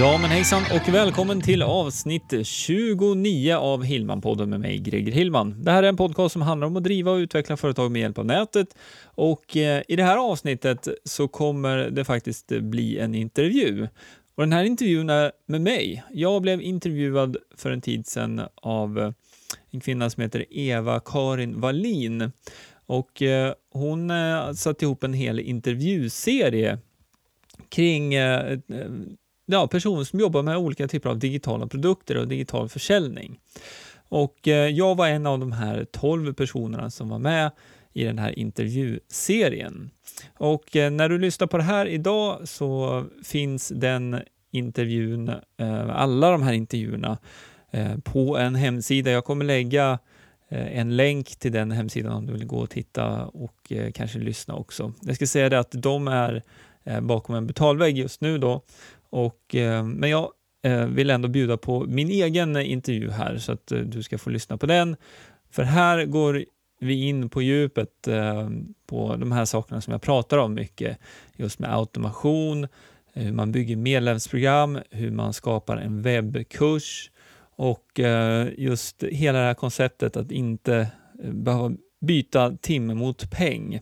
[0.00, 5.64] Ja, men hejsan och välkommen till avsnitt 29 av Hillman-podden med mig, Greger Hillman.
[5.64, 8.18] Det här är en podcast som handlar om att driva och utveckla företag med hjälp
[8.18, 13.88] av nätet och eh, i det här avsnittet så kommer det faktiskt bli en intervju.
[14.34, 16.04] Och den här intervjun är med mig.
[16.12, 19.12] Jag blev intervjuad för en tid sedan av eh,
[19.70, 22.32] en kvinna som heter Eva-Karin Wallin
[22.86, 26.78] och eh, hon eh, ihop en hel intervjuserie
[27.68, 28.58] kring eh, eh
[29.52, 33.38] ja, personer som jobbar med olika typer av digitala produkter och digital försäljning.
[34.10, 37.50] Och eh, jag var en av de här 12 personerna som var med
[37.92, 39.90] i den här intervjuserien.
[40.36, 46.30] Och eh, när du lyssnar på det här idag så finns den intervjun, eh, alla
[46.30, 47.18] de här intervjuerna
[48.04, 49.10] på en hemsida.
[49.10, 49.98] Jag kommer lägga
[50.48, 54.92] en länk till den hemsidan om du vill gå och titta och kanske lyssna också.
[55.00, 56.42] Jag ska säga det att de är
[57.00, 58.62] bakom en betalvägg just nu då
[59.10, 60.30] och, eh, men jag
[60.62, 64.30] eh, vill ändå bjuda på min egen intervju här så att eh, du ska få
[64.30, 64.96] lyssna på den.
[65.50, 66.44] För här går
[66.80, 68.48] vi in på djupet eh,
[68.86, 70.98] på de här sakerna som jag pratar om mycket,
[71.36, 77.10] just med automation, eh, hur man bygger medlemsprogram, hur man skapar en webbkurs
[77.56, 80.88] och eh, just hela det här konceptet att inte
[81.32, 83.80] behöva byta timme mot peng.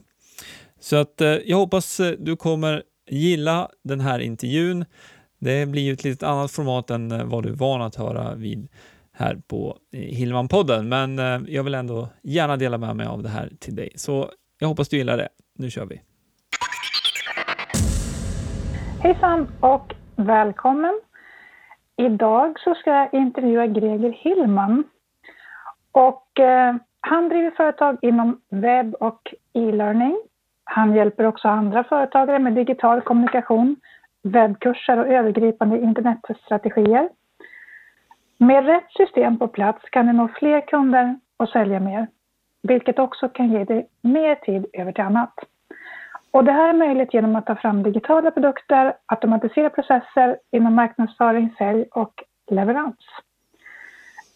[0.79, 4.85] Så att jag hoppas du kommer gilla den här intervjun.
[5.41, 8.35] Det blir ju ett lite annat format än eh, vad du är van att höra
[8.35, 8.67] vid
[9.13, 13.29] här på eh, Hillman-podden, men eh, jag vill ändå gärna dela med mig av det
[13.29, 13.91] här till dig.
[13.95, 14.29] Så
[14.59, 15.29] jag hoppas du gillar det.
[15.55, 16.01] Nu kör vi!
[19.01, 21.01] Hejsan och välkommen!
[21.97, 24.83] Idag så ska jag intervjua Greger Hillman.
[25.91, 30.17] Och, eh, han driver företag inom webb och e-learning.
[30.63, 33.75] Han hjälper också andra företagare med digital kommunikation
[34.23, 37.09] webbkurser och övergripande internetstrategier.
[38.37, 42.07] Med rätt system på plats kan du nå fler kunder och sälja mer,
[42.63, 45.33] vilket också kan ge dig mer tid över till annat.
[46.31, 51.55] Och det här är möjligt genom att ta fram digitala produkter, automatisera processer inom marknadsföring,
[51.57, 52.13] sälj och
[52.51, 52.97] leverans.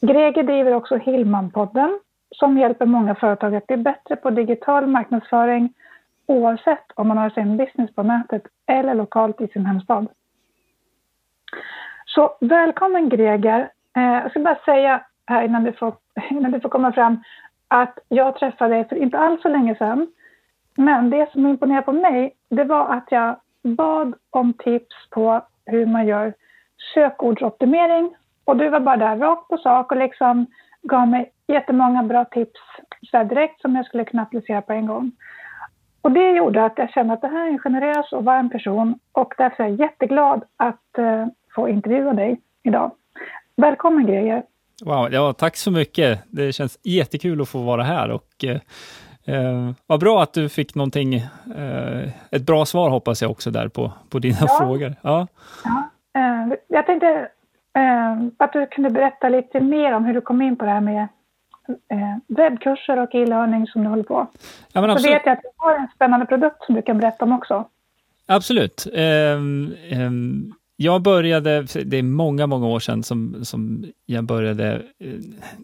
[0.02, 2.00] Greger driver också Hillman-podden
[2.36, 5.74] som hjälper många företag att bli bättre på digital marknadsföring
[6.26, 10.08] oavsett om man har sin business på nätet eller lokalt i sin hemstad.
[12.06, 13.70] Så välkommen Greger.
[13.96, 15.96] Eh, jag ska bara säga här innan du, får,
[16.30, 17.24] innan du får komma fram
[17.68, 20.08] att jag träffade dig för inte alls så länge sedan.
[20.76, 25.86] Men det som imponerade på mig, det var att jag bad om tips på hur
[25.86, 26.34] man gör
[26.94, 28.16] sökordsoptimering.
[28.46, 30.46] Och du var bara där rakt på sak och liksom
[30.82, 32.60] gav mig jättemånga bra tips
[33.12, 35.12] så direkt som jag skulle kunna applicera på en gång.
[36.04, 39.00] Och det gjorde att jag kände att det här är en generös och varm person
[39.12, 42.92] och därför är jag jätteglad att uh, få intervjua dig idag.
[43.56, 44.44] Välkommen Greger!
[44.86, 46.20] Wow, ja, tack så mycket.
[46.28, 48.46] Det känns jättekul att få vara här och
[49.28, 51.16] eh, vad bra att du fick någonting,
[51.56, 54.48] eh, ett bra svar hoppas jag också där på, på dina ja.
[54.60, 54.96] frågor.
[55.02, 55.28] Ja.
[55.64, 57.30] ja eh, jag tänkte
[58.38, 61.02] att du kunde berätta lite mer om hur du kom in på det här med
[61.02, 61.08] eh,
[62.28, 64.28] webbkurser och e-learning som du håller på.
[64.74, 67.32] Ja, så vet jag att du har en spännande produkt som du kan berätta om
[67.32, 67.68] också.
[68.26, 68.88] Absolut.
[68.94, 75.20] Um, um, jag började, det är många, många år sedan som, som jag började uh,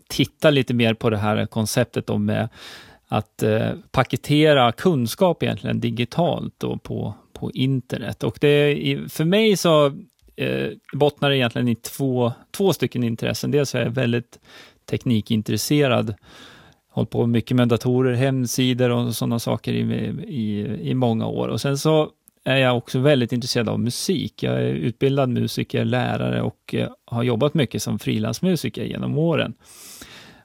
[0.07, 2.45] titta lite mer på det här konceptet om uh,
[3.07, 8.23] att uh, paketera kunskap egentligen digitalt då på, på internet.
[8.23, 8.77] Och det,
[9.11, 9.91] för mig så
[10.39, 13.51] eh, bottnar det egentligen i två, två stycken intressen.
[13.51, 14.39] Dels är jag väldigt
[14.89, 16.15] teknikintresserad.
[16.91, 19.81] Hållit på mycket med datorer, hemsidor och sådana saker i,
[20.27, 21.47] i, i många år.
[21.47, 22.09] Och sen så
[22.43, 24.43] är jag också väldigt intresserad av musik.
[24.43, 29.53] Jag är utbildad musiker, lärare och eh, har jobbat mycket som frilansmusiker genom åren.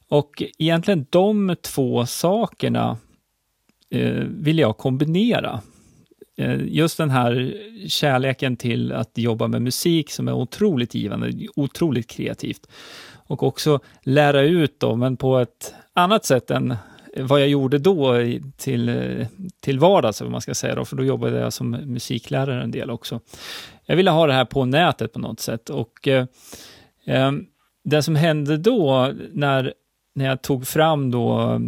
[0.09, 2.99] Och egentligen de två sakerna
[3.91, 5.61] eh, vill jag kombinera.
[6.37, 7.55] Eh, just den här
[7.89, 12.67] kärleken till att jobba med musik som är otroligt givande, otroligt kreativt
[13.27, 16.77] och också lära ut då, men på ett annat sätt än
[17.17, 18.15] vad jag gjorde då
[18.57, 19.27] till,
[19.61, 23.21] till vardags, man ska säga då, för då jobbade jag som musiklärare en del också.
[23.87, 26.27] Jag ville ha det här på nätet på något sätt och eh,
[27.05, 27.33] eh,
[27.85, 29.75] det som hände då när,
[30.15, 31.61] när jag tog fram då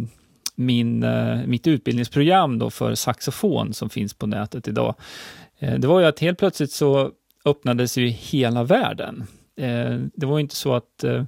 [0.55, 4.95] min, eh, mitt utbildningsprogram då för saxofon som finns på nätet idag,
[5.59, 7.11] eh, det var ju att helt plötsligt så
[7.45, 9.27] öppnades ju hela världen.
[9.57, 11.03] Eh, det var inte så att...
[11.03, 11.23] Eh,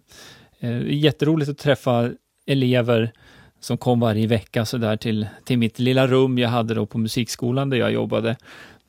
[0.59, 2.11] eh, jätteroligt att träffa
[2.45, 3.11] elever
[3.59, 6.97] som kom varje vecka så där till, till mitt lilla rum jag hade då på
[6.97, 8.35] musikskolan där jag jobbade.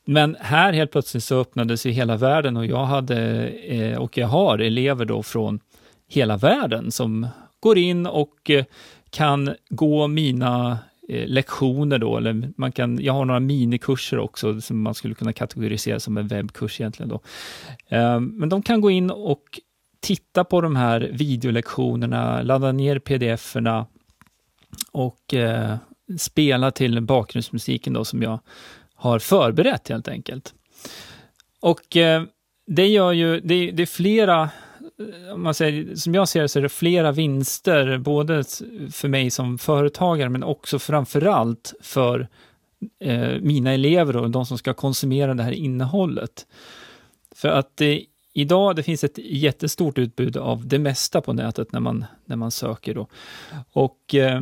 [0.05, 4.27] Men här helt plötsligt så öppnades ju hela världen och jag hade, eh, och jag
[4.27, 5.61] har elever då från
[6.09, 7.27] hela världen som
[7.61, 8.65] går in och eh,
[9.11, 10.79] kan gå mina
[11.11, 15.33] Eh, lektioner då, eller man kan, jag har några minikurser också som man skulle kunna
[15.33, 17.21] kategorisera som en webbkurs egentligen då.
[17.89, 19.61] Ehm, men de kan gå in och
[20.01, 23.87] titta på de här videolektionerna, ladda ner pdf-erna
[24.93, 25.77] och eh,
[26.19, 28.41] spela till bakgrundsmusiken då som jag
[28.95, 30.55] har förberett helt enkelt.
[31.61, 32.23] Och eh,
[32.67, 34.51] det gör ju, det, det är flera
[35.01, 38.45] Eh, man säger, som jag ser det så är det flera vinster, både
[38.93, 42.29] för mig som företagare men också framförallt för
[43.01, 46.47] eh, mina elever och de som ska konsumera det här innehållet.
[47.35, 47.99] För att eh,
[48.33, 52.51] idag det finns ett jättestort utbud av det mesta på nätet när man, när man
[52.51, 52.95] söker.
[52.95, 53.09] Då.
[53.73, 54.41] Och eh,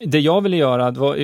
[0.00, 1.16] det jag ville göra, det, var,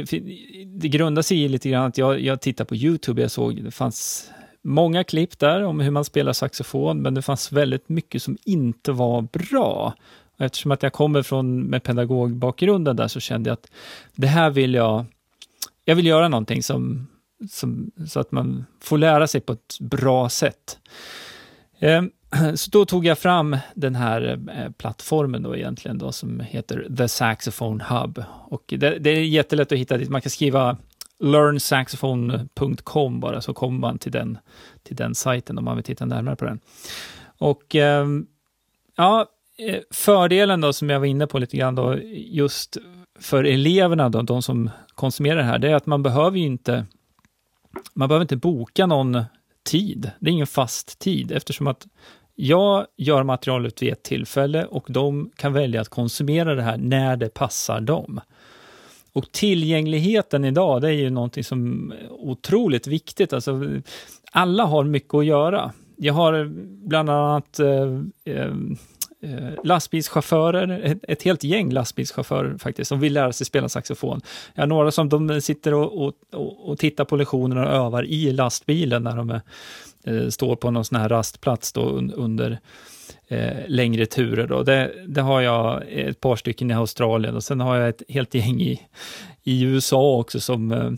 [0.80, 3.70] det grundar sig i lite grann att jag, jag tittade på Youtube, jag såg det
[3.70, 4.30] fanns
[4.62, 8.92] många klipp där om hur man spelar saxofon, men det fanns väldigt mycket som inte
[8.92, 9.94] var bra.
[10.36, 13.70] Och eftersom att jag kommer från med pedagogbakgrunden där så kände jag att
[14.14, 15.04] det här vill jag,
[15.84, 17.06] jag vill göra någonting som,
[17.50, 20.78] som, så att man får lära sig på ett bra sätt.
[21.78, 22.02] Eh,
[22.54, 27.08] så då tog jag fram den här eh, plattformen då egentligen då som heter The
[27.08, 28.24] Saxophone Hub.
[28.28, 30.08] Och det, det är jättelätt att hitta dit.
[30.08, 30.76] Man kan skriva
[31.22, 34.38] learnsaxophone.com bara så kommer man till den,
[34.82, 36.60] till den sajten om man vill titta närmare på den.
[37.38, 38.26] Och ehm,
[38.96, 39.26] ja,
[39.58, 42.76] eh, fördelen då som jag var inne på lite grann då, just
[43.20, 46.86] för eleverna då, de som konsumerar det här, det är att man behöver ju inte,
[47.94, 49.24] man behöver inte boka någon
[49.64, 50.10] tid.
[50.20, 51.86] Det är ingen fast tid eftersom att
[52.34, 57.16] jag gör materialet vid ett tillfälle och de kan välja att konsumera det här när
[57.16, 58.20] det passar dem.
[59.12, 63.32] Och tillgängligheten idag, det är ju någonting som är otroligt viktigt.
[63.32, 63.60] Alltså,
[64.32, 65.72] alla har mycket att göra.
[65.96, 66.44] Jag har
[66.88, 68.52] bland annat eh, eh,
[69.22, 74.20] eh, lastbilschaufförer, ett, ett, helt gäng lastbilschaufförer faktiskt, som vill lära sig spela saxofon.
[74.54, 78.32] Jag har några som de sitter och, och, och, tittar på lektionerna och övar i
[78.32, 79.40] lastbilen när de är
[80.04, 81.82] eh, står på någon sån här rastplats då
[82.14, 82.58] under
[83.32, 84.46] eh, längre turer.
[84.46, 84.62] Då.
[84.62, 88.34] Det, det, har jag ett par stycken i Australien och sen har jag ett helt
[88.34, 88.80] gäng i,
[89.42, 90.90] i USA också som eh,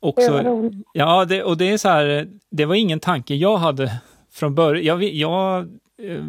[0.00, 0.44] också...
[0.92, 3.92] Ja, det, och det är så här, det var ingen tanke jag hade
[4.32, 4.84] från början.
[4.84, 5.58] Jag, jag,
[6.02, 6.24] eh,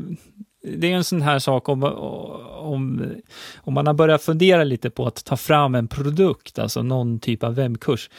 [0.63, 3.12] det är en sån här sak om, om,
[3.56, 7.44] om man har börjat fundera lite på att ta fram en produkt, alltså någon typ
[7.44, 8.10] av webbkurs,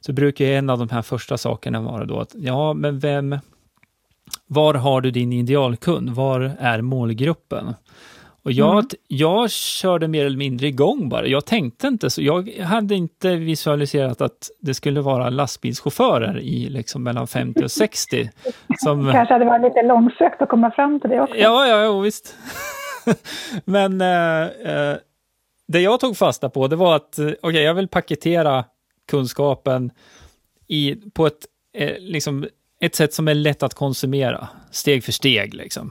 [0.00, 3.38] så brukar en av de här första sakerna vara då att, ja, men vem,
[4.48, 6.10] var har du din idealkund?
[6.10, 7.74] Var är målgruppen?
[8.42, 8.86] Och jag, mm.
[9.08, 11.26] jag körde mer eller mindre igång bara.
[11.26, 12.22] Jag tänkte inte så.
[12.22, 18.30] Jag hade inte visualiserat att det skulle vara lastbilschaufförer i liksom mellan 50 och 60.
[18.78, 19.12] Som...
[19.12, 21.36] kanske hade varit lite långsökt att komma fram till det också.
[21.36, 22.36] Ja, ja, ja visst.
[23.64, 24.96] Men eh, eh,
[25.68, 28.64] det jag tog fasta på, det var att eh, okay, jag vill paketera
[29.10, 29.90] kunskapen
[30.68, 32.46] i, på ett eh, liksom,
[32.80, 35.54] ett sätt som är lätt att konsumera, steg för steg.
[35.54, 35.90] Liksom.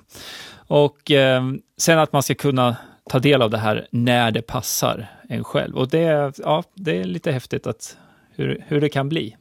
[0.68, 1.44] Och eh,
[1.78, 2.76] sen att man ska kunna
[3.10, 5.78] ta del av det här när det passar en själv.
[5.78, 7.98] Och det, ja, det är lite häftigt att,
[8.36, 9.36] hur, hur det kan bli.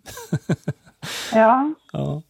[1.34, 1.74] ja.
[1.92, 2.22] ja.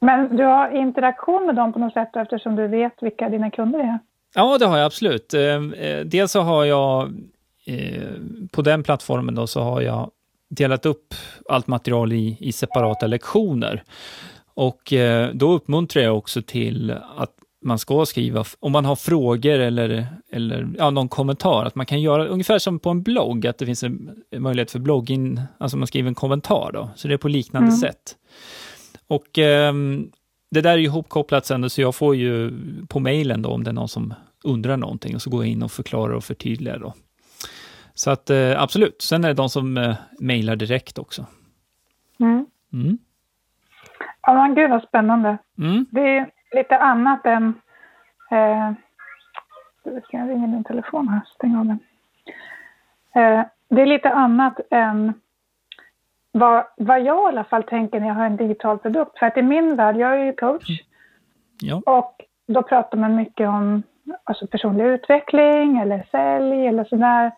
[0.00, 3.78] Men du har interaktion med dem på något sätt eftersom du vet vilka dina kunder
[3.78, 3.98] är?
[4.34, 5.34] Ja, det har jag absolut.
[5.34, 7.12] Ehm, eh, dels så har jag
[7.66, 8.12] eh,
[8.50, 10.10] på den plattformen då så har jag
[10.48, 11.14] delat upp
[11.48, 13.82] allt material i, i separata lektioner.
[14.54, 19.58] Och eh, då uppmuntrar jag också till att man ska skriva, om man har frågor
[19.58, 23.58] eller, eller ja, någon kommentar, att man kan göra ungefär som på en blogg, att
[23.58, 27.18] det finns en möjlighet för bloggin, alltså man skriver en kommentar då, så det är
[27.18, 27.78] på liknande mm.
[27.78, 28.16] sätt.
[29.06, 29.74] Och eh,
[30.50, 32.52] det där är ju ihopkopplat sen, så jag får ju
[32.88, 34.14] på mejlen då, om det är någon som
[34.44, 36.94] undrar någonting, och så går jag in och förklarar och förtydligar då.
[37.94, 41.26] Så att eh, absolut, sen är det de som eh, mejlar direkt också.
[42.20, 42.46] Mm.
[42.72, 42.98] Mm.
[44.22, 45.38] Ja, men gud vad spännande.
[45.58, 45.86] Mm.
[45.90, 47.54] Det är lite annat än...
[48.30, 48.72] Eh,
[50.04, 51.20] ska jag ringa min telefon här?
[51.34, 51.78] Stäng av den.
[53.14, 55.14] Eh, det är lite annat än
[56.32, 59.18] vad, vad jag i alla fall tänker när jag har en digital produkt.
[59.18, 60.68] För att i min värld, jag är ju coach.
[60.68, 60.80] Mm.
[61.60, 61.82] Ja.
[61.86, 63.82] Och då pratar man mycket om
[64.24, 67.32] alltså personlig utveckling eller sälj eller sådär.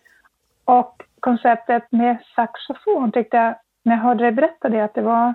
[0.65, 5.35] Och konceptet med saxofon tyckte jag, när jag hörde dig berätta det, att det var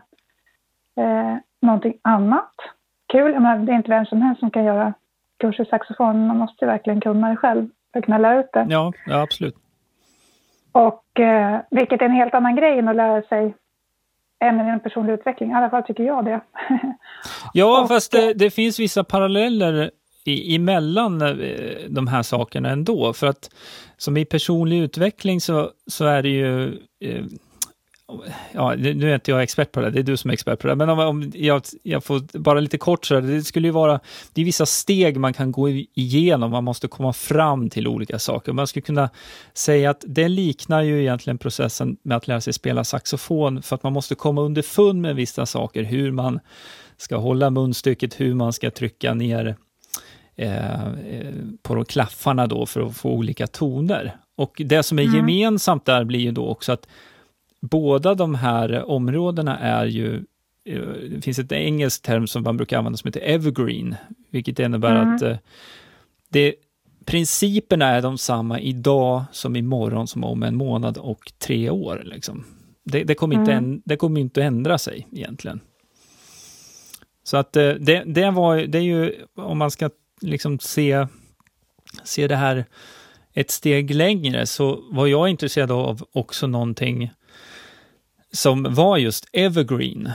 [0.97, 2.53] eh, någonting annat.
[3.11, 4.93] Kul, jag menar, det är inte vem som helst som kan göra
[5.39, 6.27] kurs i saxofon.
[6.27, 8.65] Man måste verkligen kunna det själv för att kunna lära ut det.
[8.69, 9.55] Ja, ja absolut.
[10.71, 13.55] Och eh, vilket är en helt annan grej än att lära sig
[14.39, 15.51] ämnen inom personlig utveckling.
[15.51, 16.41] I alla fall tycker jag det.
[17.53, 19.91] ja, och, fast det, det, finns vissa paralleller
[20.25, 23.13] i, emellan eh, de här sakerna ändå.
[23.13, 23.49] För att
[23.97, 26.67] som i personlig utveckling så, så är det ju
[26.99, 27.23] eh,
[28.51, 30.67] ja, nu är inte jag expert på det, det är du som är expert på
[30.67, 33.99] det, men om, om jag, jag, får bara lite kort så det skulle ju vara,
[34.33, 38.53] det är vissa steg man kan gå igenom, man måste komma fram till olika saker.
[38.53, 39.09] Man skulle kunna
[39.53, 43.83] säga att det liknar ju egentligen processen med att lära sig spela saxofon, för att
[43.83, 46.39] man måste komma underfund med vissa saker, hur man
[46.97, 49.55] ska hålla munstycket, hur man ska trycka ner
[50.35, 54.17] eh, eh på de klaffarna då för att få olika toner.
[54.35, 55.15] Och det som är mm.
[55.15, 56.87] gemensamt där blir ju då också att
[57.59, 60.15] båda de här områdena är ju
[60.65, 63.95] eh, det finns ett engelskt term som man brukar använda som heter evergreen,
[64.29, 65.15] vilket innebär mm.
[65.15, 65.37] att eh,
[66.29, 66.55] det,
[67.05, 72.01] principerna är de samma idag som imorgon, som om en månad och tre år.
[72.05, 72.45] Liksom.
[72.83, 73.81] Det, det, kommer inte, mm.
[73.85, 75.59] det kommer inte att ändra sig egentligen.
[77.23, 79.89] Så att eh, det, det, var, det är ju, om man ska
[80.21, 81.07] liksom se,
[82.03, 82.65] se det här
[83.33, 87.11] ett steg längre, så var jag intresserad av också någonting
[88.33, 90.11] som var just evergreen.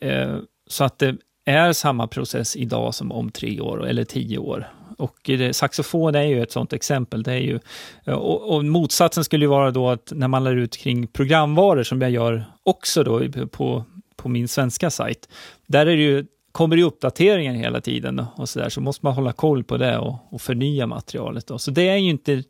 [0.00, 4.68] Eh, så att det är samma process idag som om tre år eller tio år.
[4.98, 7.22] Och saxofon är ju ett sådant exempel.
[7.22, 7.58] Det är ju,
[8.04, 11.82] eh, och, och, motsatsen skulle ju vara då att när man lär ut kring programvaror,
[11.82, 13.84] som jag gör också då på,
[14.16, 15.28] på min svenska sajt,
[15.66, 19.14] där är det ju, kommer det uppdateringar hela tiden och så där, så måste man
[19.14, 21.46] hålla koll på det och, och förnya materialet.
[21.46, 21.58] Då.
[21.58, 22.42] Så det är ju inte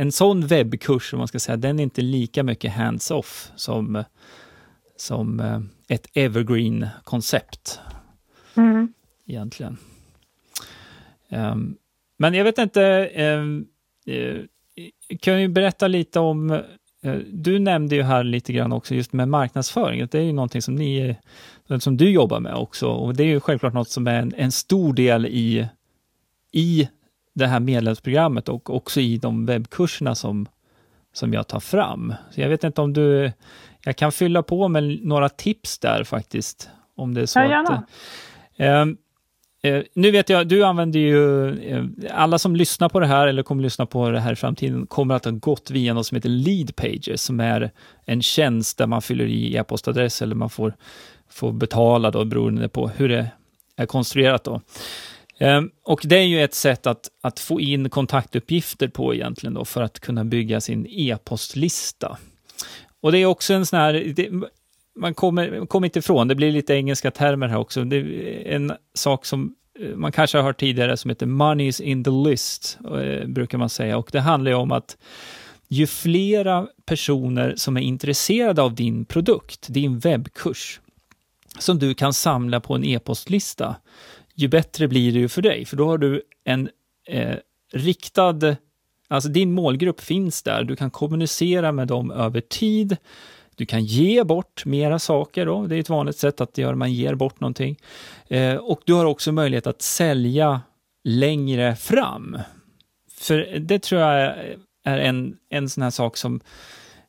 [0.00, 4.04] en sån webbkurs, om man ska säga, den är inte lika mycket hands-off som,
[4.96, 7.80] som eh, ett evergreen-koncept.
[8.54, 8.92] Mm.
[9.26, 9.76] Egentligen.
[11.28, 11.76] Um,
[12.16, 13.66] men jag vet inte, um,
[14.08, 14.44] uh,
[15.20, 19.28] kan ju berätta lite om uh, du nämnde ju här lite grann också just med
[19.28, 21.16] marknadsföring, det är ju någonting som ni,
[21.80, 24.52] som du jobbar med också och det är ju självklart något som är en, en
[24.52, 25.68] stor del i,
[26.52, 26.88] i
[27.40, 30.46] det här medlemsprogrammet och också i de webbkurserna som,
[31.12, 32.14] som jag tar fram.
[32.30, 33.32] Så jag vet inte om du,
[33.84, 36.70] jag kan fylla på med några tips där faktiskt.
[36.96, 37.68] Om det är så ja, gärna.
[37.68, 37.84] att...
[38.56, 43.26] Eh, eh, nu vet jag, du använder ju, eh, alla som lyssnar på det här
[43.26, 46.16] eller kommer lyssna på det här i framtiden kommer att ha gått via något som
[46.16, 47.70] heter Lead Pages, som är
[48.04, 50.74] en tjänst där man fyller i e-postadress eller man får,
[51.30, 53.30] får betala då beroende på hur det
[53.76, 54.60] är konstruerat då.
[55.40, 59.64] Ehm, och det är ju ett sätt att, att få in kontaktuppgifter på egentligen då
[59.64, 62.18] för att kunna bygga sin e-postlista.
[63.00, 64.28] Och det är också en sån här, det,
[64.96, 67.84] man kommer, kommer inte ifrån, det blir lite engelska termer här också.
[67.84, 71.80] Det är en sak som eh, man kanske har hört tidigare som heter money is
[71.80, 73.98] in the list, eh, brukar man säga.
[73.98, 74.96] Och det handlar ju om att
[75.68, 80.80] ju flera personer som är intresserade av din produkt, din webbkurs,
[81.58, 83.76] som du kan samla på en e-postlista,
[84.40, 86.70] ju bättre blir det ju för dig, för då har du en
[87.06, 87.36] eh,
[87.72, 88.56] riktad,
[89.08, 92.96] alltså din målgrupp finns där, du kan kommunicera med dem över tid,
[93.54, 96.92] du kan ge bort mera saker då, det är ett vanligt sätt att göra, man
[96.92, 97.76] ger bort någonting.
[98.28, 100.60] Eh, och du har också möjlighet att sälja
[101.04, 102.38] längre fram.
[103.10, 104.34] För det tror jag
[104.84, 106.40] är en, en sån här sak som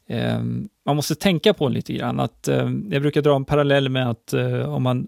[0.07, 0.39] eh,
[0.85, 2.19] man måste tänka på lite grann.
[2.19, 5.07] Att, eh, jag brukar dra en parallell med att eh, om man,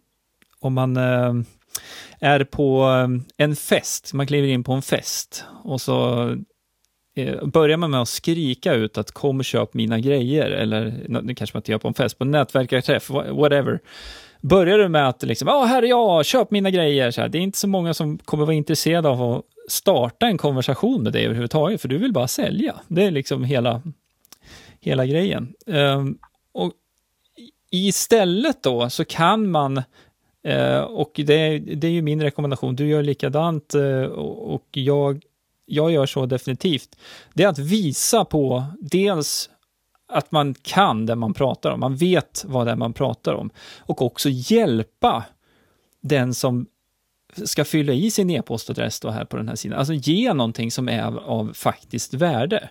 [0.59, 1.33] om man eh,
[2.19, 6.29] är på um, en fest, man kliver in på en fest och så
[7.15, 10.85] eh, börjar man med att skrika ut att kom och köp mina grejer, eller
[11.21, 13.79] det kanske man inte gör på en fest, på en nätverkarträff, whatever.
[14.41, 17.29] Börjar du med att liksom, ja, här är jag, köp mina grejer, så här.
[17.29, 21.13] det är inte så många som kommer vara intresserade av att starta en konversation med
[21.13, 22.75] dig överhuvudtaget, för du vill bara sälja.
[22.87, 23.81] Det är liksom hela,
[24.79, 25.53] hela grejen.
[25.65, 26.17] Um,
[26.51, 26.71] och
[27.71, 29.83] istället då så kan man
[30.43, 32.75] Eh, och det, det är ju min rekommendation.
[32.75, 35.23] Du gör likadant eh, och jag,
[35.65, 36.95] jag gör så definitivt.
[37.33, 39.49] Det är att visa på dels
[40.07, 43.49] att man kan det man pratar om, man vet vad det är man pratar om
[43.79, 45.23] och också hjälpa
[46.01, 46.65] den som
[47.45, 49.79] ska fylla i sin e-postadress då här på den här sidan.
[49.79, 52.69] Alltså ge någonting som är av, av faktiskt värde.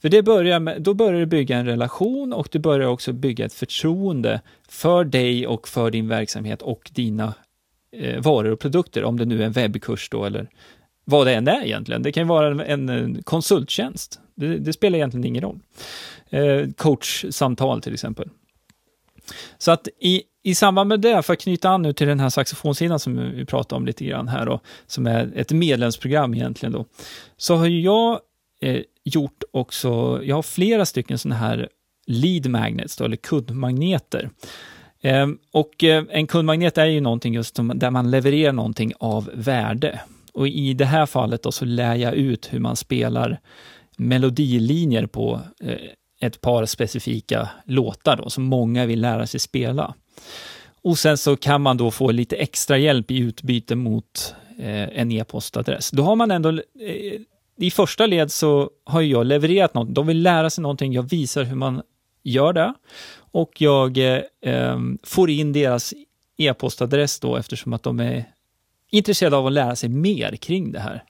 [0.00, 3.44] För det börjar med, då börjar du bygga en relation och du börjar också bygga
[3.44, 7.34] ett förtroende för dig och för din verksamhet och dina
[7.96, 10.48] eh, varor och produkter, om det nu är en webbkurs då eller
[11.04, 12.02] vad det än är egentligen.
[12.02, 14.20] Det kan vara en, en konsulttjänst.
[14.34, 15.60] Det, det, spelar egentligen ingen roll.
[16.30, 18.28] Eh, coachsamtal till exempel.
[19.58, 22.28] Så att i, i samband med det, för att knyta an nu till den här
[22.28, 26.84] saxofonsidan som vi pratade om lite grann här då, som är ett medlemsprogram egentligen då,
[27.36, 28.20] så har ju jag
[28.60, 28.80] eh,
[29.14, 31.68] gjort också, jag har flera stycken sådana här
[32.06, 34.30] lead magnets, då, eller kundmagneter.
[35.02, 39.30] Eh, och eh, en kundmagnet är ju någonting just som, där man levererar någonting av
[39.34, 40.00] värde.
[40.32, 43.40] Och i det här fallet då så lär jag ut hur man spelar
[43.96, 45.76] melodilinjer på eh,
[46.20, 49.94] ett par specifika låtar då, som många vill lära sig spela.
[50.82, 55.12] Och sen så kan man då få lite extra hjälp i utbyte mot eh, en
[55.12, 55.90] e-postadress.
[55.90, 57.20] Då har man ändå, eh,
[57.60, 61.44] i första led så har jag levererat något, de vill lära sig någonting, jag visar
[61.44, 61.82] hur man
[62.22, 62.74] gör det
[63.32, 65.94] och jag eh, ehm, får in deras
[66.36, 68.24] e-postadress då eftersom att de är
[68.90, 71.04] intresserade av att lära sig mer kring det här.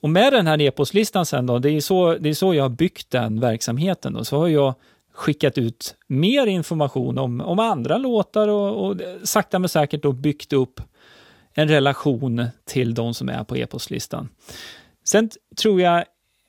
[0.00, 2.68] Och med den här e-postlistan sen då, det är så, det är så jag har
[2.68, 4.74] byggt den verksamheten då, så har jag
[5.12, 10.52] skickat ut mer information om, om andra låtar och, och sakta men säkert då byggt
[10.52, 10.80] upp
[11.54, 14.28] en relation till de som är på e-postlistan.
[15.10, 15.30] Sen
[15.62, 16.04] tror jag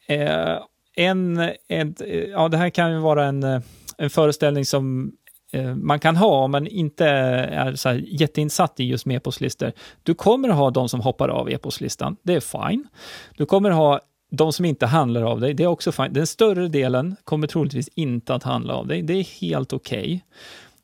[0.08, 0.58] eh,
[0.96, 3.62] en, en, eh, ja det här kan ju vara en, eh,
[3.98, 5.12] en föreställning som
[5.54, 9.72] eh, man kan ha om man inte är så här jätteinsatt i just med e-postlistor.
[10.04, 12.40] Du kommer ha de som hoppar av e-postlistan, det är
[12.70, 12.88] fine.
[13.38, 14.00] Du kommer ha
[14.32, 16.14] de som inte handlar av dig, det är också fine.
[16.14, 20.24] Den större delen kommer troligtvis inte att handla av dig, det är helt okej.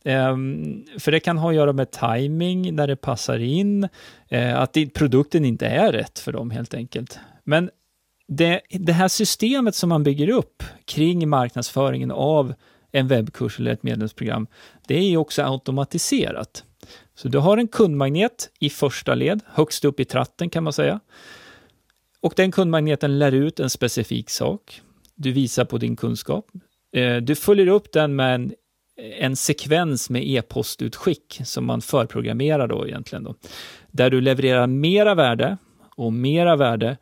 [0.01, 0.15] Okay.
[0.15, 3.87] Um, för det kan ha att göra med timing, när det passar in,
[4.33, 7.19] uh, att produkten inte är rätt för dem helt enkelt.
[7.47, 7.69] Men
[8.27, 12.53] det, det här systemet som man bygger upp kring marknadsföringen av
[12.91, 14.47] en webbkurs eller ett medlemsprogram,
[14.87, 16.63] det är ju också automatiserat.
[17.15, 20.99] Så du har en kundmagnet i första led, högst upp i tratten kan man säga.
[22.21, 24.81] Och den kundmagneten lär ut en specifik sak.
[25.15, 26.45] Du visar på din kunskap.
[26.93, 28.53] Eh, du följer upp den med en,
[29.19, 33.23] en sekvens med e-postutskick som man förprogrammerar då egentligen.
[33.23, 33.35] Då,
[33.91, 35.57] där du levererar mera värde
[35.95, 36.97] och mera värde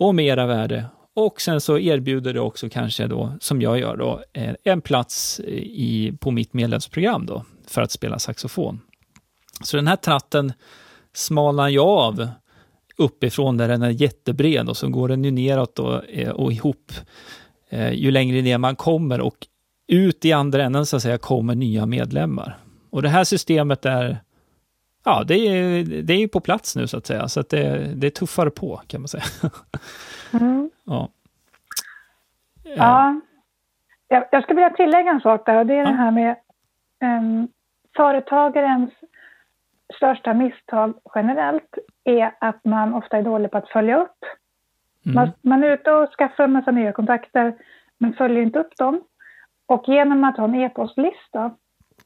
[0.00, 4.22] och mera värde och sen så erbjuder det också kanske då, som jag gör då,
[4.32, 8.80] eh, en plats eh, i, på mitt medlemsprogram då, för att spela saxofon.
[9.64, 10.52] Så den här tratten
[11.14, 12.28] smalnar jag av
[12.96, 16.92] uppifrån där den är jättebred och så går den ju neråt och, eh, och ihop
[17.92, 19.46] ju längre ner man kommer och
[19.88, 22.58] ut i andra änden så att säga kommer nya medlemmar.
[22.90, 24.22] Och det här systemet är
[25.04, 28.10] Ja, det är, det är på plats nu så att säga, så att det, det
[28.10, 29.24] tuffar på kan man säga.
[30.32, 30.70] Mm.
[30.84, 31.08] ja.
[32.62, 33.20] ja.
[34.08, 35.84] Jag, jag skulle vilja tillägga en sak där och det är ja.
[35.84, 36.36] det här med
[37.00, 37.48] um,
[37.96, 38.90] företagarens
[39.96, 44.24] största misstag generellt är att man ofta är dålig på att följa upp.
[45.06, 45.14] Mm.
[45.14, 47.54] Man, man, är ute och skaffar en massa nya kontakter,
[47.98, 49.02] men följer inte upp dem.
[49.66, 51.54] Och genom att ha en e-postlista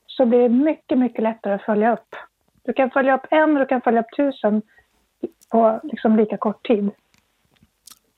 [0.07, 2.17] så blir det mycket, mycket lättare att följa upp.
[2.65, 4.63] Du kan följa upp en och du kan följa upp tusen
[5.51, 6.91] på liksom lika kort tid.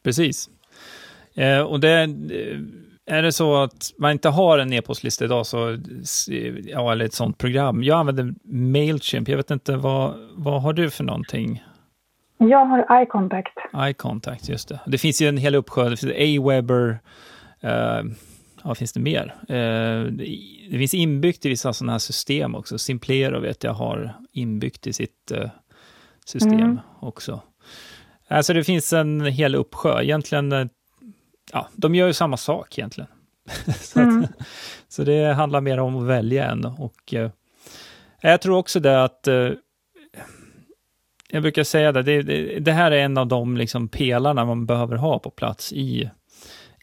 [0.03, 0.51] Precis.
[1.35, 2.09] Eh, och det,
[3.07, 5.79] är det så att man inte har en e-postlista idag, så,
[6.65, 7.83] ja, eller ett sånt program.
[7.83, 9.29] Jag använder Mailchimp.
[9.29, 11.65] Jag vet inte, vad, vad har du för någonting?
[12.39, 13.59] Jag har iContact.
[13.77, 14.81] iContact, just det.
[14.87, 15.89] Det finns ju en hel uppsjö.
[15.89, 16.99] Det finns Aweber.
[17.65, 18.13] Uh,
[18.67, 19.35] vad finns det mer?
[19.51, 20.13] Uh,
[20.71, 22.79] det finns inbyggt i vissa sådana här system också.
[22.79, 25.49] Simplero vet jag har inbyggt i sitt uh,
[26.25, 26.79] system mm.
[27.01, 27.43] också.
[28.29, 30.03] Alltså det finns en hel uppsjö.
[30.03, 30.71] Egentligen
[31.53, 33.11] ja, de gör ju samma sak egentligen.
[33.81, 34.25] så, mm.
[34.25, 34.31] att,
[34.89, 36.65] så, det handlar mer om att välja en.
[36.65, 37.31] Och, eh,
[38.21, 39.51] jag tror också det att eh,
[41.29, 44.97] jag brukar säga det, det, det, här är en av de liksom pelarna man behöver
[44.97, 46.11] ha på plats i,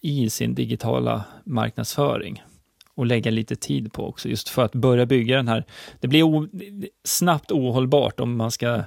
[0.04, 2.44] i sin digitala marknadsföring
[2.96, 5.64] och lägga lite tid på också, just för att börja bygga den här.
[6.00, 6.48] Det blir o,
[7.04, 8.82] snabbt ohållbart om man ska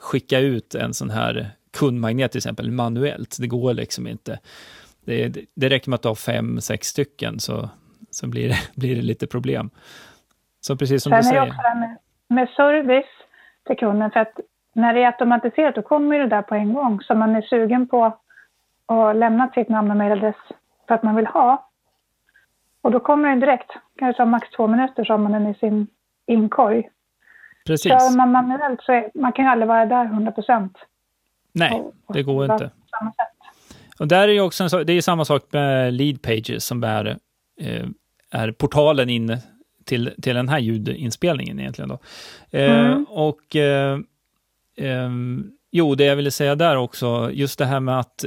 [0.00, 3.36] skicka ut en sån här kundmagnet till exempel manuellt.
[3.40, 4.38] Det går liksom inte.
[5.04, 7.68] Det, det räcker med att ha fem, sex stycken så,
[8.10, 9.70] så blir, det, blir det lite problem.
[10.60, 11.42] Så precis som Sen du säger.
[11.42, 13.10] Också med, med service
[13.66, 14.40] till kunden, för att
[14.74, 17.00] när det är automatiserat då kommer det där på en gång.
[17.00, 18.04] Så man är sugen på
[18.86, 20.36] att lämna sitt namn och mejladress
[20.94, 21.70] att man vill ha.
[22.82, 23.70] Och då kommer den direkt.
[23.98, 25.86] Kanske ta max två minuter så har man den i sin
[26.26, 26.88] inkorg.
[27.66, 27.92] Precis.
[27.92, 30.78] Kör man manuellt så är, man kan ju aldrig vara där 100 procent.
[31.52, 32.70] Nej, det går inte.
[33.98, 37.16] Och där är också en, det är samma sak med lead pages som är,
[37.60, 37.86] eh,
[38.30, 39.38] är portalen in
[39.84, 41.88] till, till den här ljudinspelningen egentligen.
[41.88, 41.98] Då.
[42.50, 43.04] Eh, mm.
[43.08, 43.98] Och eh,
[44.76, 45.10] eh,
[45.70, 48.24] jo, det jag ville säga där också, just det här med att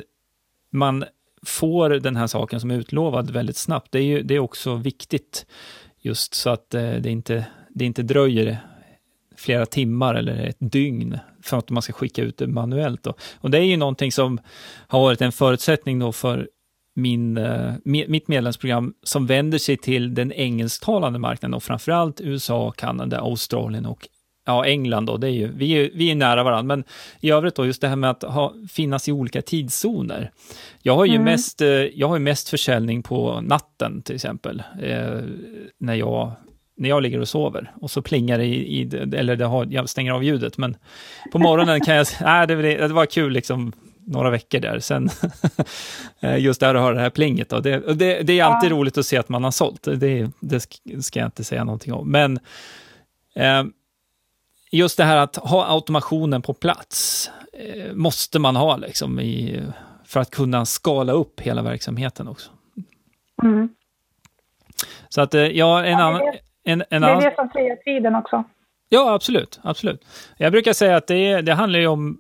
[0.69, 1.06] man
[1.45, 4.75] får den här saken som är utlovad väldigt snabbt, det är, ju, det är också
[4.75, 5.45] viktigt.
[6.01, 8.58] Just så att eh, det inte det inte dröjer
[9.38, 13.03] flera timmar eller ett dygn för att man ska skicka ut det manuellt.
[13.03, 13.13] Då.
[13.39, 14.39] Och det är ju någonting som
[14.88, 16.49] har varit en förutsättning då för
[16.95, 23.19] min, eh, mitt medlemsprogram som vänder sig till den engelsktalande marknaden och framförallt USA, Kanada,
[23.19, 24.08] Australien och
[24.45, 26.84] ja, England då, det är ju, vi, är, vi är nära varandra, men
[27.19, 30.32] i övrigt då, just det här med att ha, finnas i olika tidszoner.
[30.82, 31.25] Jag har ju mm.
[31.25, 35.19] mest, eh, jag har mest försäljning på natten till exempel, eh,
[35.77, 36.32] när, jag,
[36.77, 37.71] när jag ligger och sover.
[37.82, 40.77] Och så plingar det i, i eller det har, jag stänger av ljudet, men
[41.32, 43.73] på morgonen kan jag, nej, det, det var kul liksom,
[44.06, 44.79] några veckor där.
[44.79, 45.10] Sen
[46.19, 47.49] eh, just där att höra det här plinget.
[47.49, 47.60] Då.
[47.60, 48.75] Det, det, det är alltid ja.
[48.75, 49.84] roligt att se att man har sålt.
[49.84, 50.60] Det, det
[51.03, 52.12] ska jag inte säga någonting om.
[52.12, 52.39] Men
[53.36, 53.63] eh,
[54.77, 59.63] just det här att ha automationen på plats eh, måste man ha liksom i,
[60.05, 62.51] för att kunna skala upp hela verksamheten också.
[63.43, 63.69] Mm.
[65.09, 66.21] Så att, eh, ja, en annan...
[66.63, 68.43] En, en det är det som frigör tiden också.
[68.89, 69.59] Ja, absolut.
[69.63, 70.05] absolut.
[70.38, 72.17] Jag brukar säga att det, det handlar ju om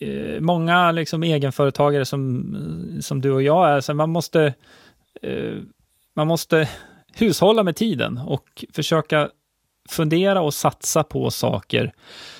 [0.00, 4.54] eh, många liksom, egenföretagare som, som du och jag är, så man måste,
[5.22, 5.54] eh,
[6.14, 6.68] man måste
[7.14, 9.28] hushålla med tiden och försöka
[9.88, 11.92] fundera och satsa på saker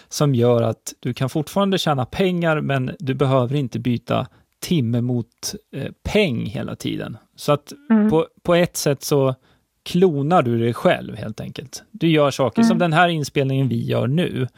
[0.08, 4.26] som gör att du kan fortfarande tjäna pengar, men du behöver inte byta
[4.60, 7.16] timme mot eh, peng hela tiden.
[7.36, 8.10] Så att mm.
[8.10, 9.34] på, på ett sätt så
[9.82, 11.82] klonar du dig själv helt enkelt.
[11.90, 12.68] Du gör saker mm.
[12.68, 14.48] som den här inspelningen vi gör nu.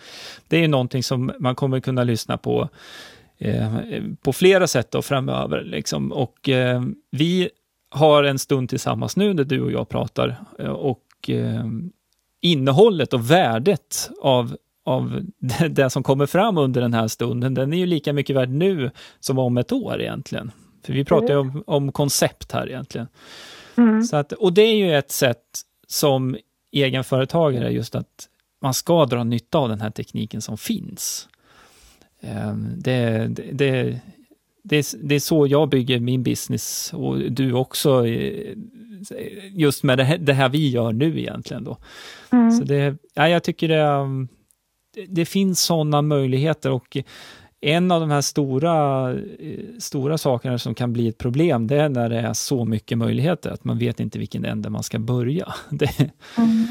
[0.48, 2.68] Det är någonting som man kommer kunna lyssna på
[3.38, 3.74] eh,
[4.22, 5.62] på flera sätt då framöver.
[5.64, 6.12] Liksom.
[6.12, 7.48] Och eh, vi
[7.90, 11.64] har en stund tillsammans nu där du och jag pratar eh, och eh,
[12.44, 17.72] innehållet och värdet av, av det, det, som kommer fram under den här stunden, den
[17.72, 20.52] är ju lika mycket värd nu som om ett år egentligen.
[20.84, 23.06] För vi pratar ju om, om koncept här egentligen.
[23.76, 24.02] Mm.
[24.02, 26.36] Så att, och det är ju ett sätt som
[26.72, 28.28] egenföretagare, just att
[28.62, 31.28] man ska dra nytta av den här tekniken som finns.
[32.20, 34.00] Ehm, det, det, det,
[34.62, 38.56] det, är, det är så jag bygger min business och du också, eh,
[39.52, 41.76] just med det här, det här vi gör nu egentligen då.
[42.32, 42.50] Mm.
[42.50, 44.28] Så det, ja, jag tycker det, um,
[45.08, 46.96] det finns sådana möjligheter och
[47.64, 49.18] en av de här stora, eh,
[49.78, 53.50] stora sakerna som kan bli ett problem, det är när det är så mycket möjligheter,
[53.50, 55.54] att man vet inte vilken ände man ska börja.
[55.70, 56.66] Det, mm.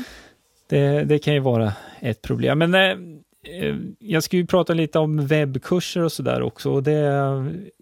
[0.69, 2.59] det, det, kan ju vara ett problem.
[2.59, 2.81] Men eh,
[3.59, 6.71] eh, jag ska ju prata lite om webbkurser och sådär också.
[6.71, 6.99] Och det,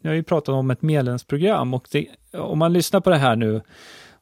[0.01, 3.35] jag har ju pratat om ett medlemsprogram och det, om man lyssnar på det här
[3.35, 3.61] nu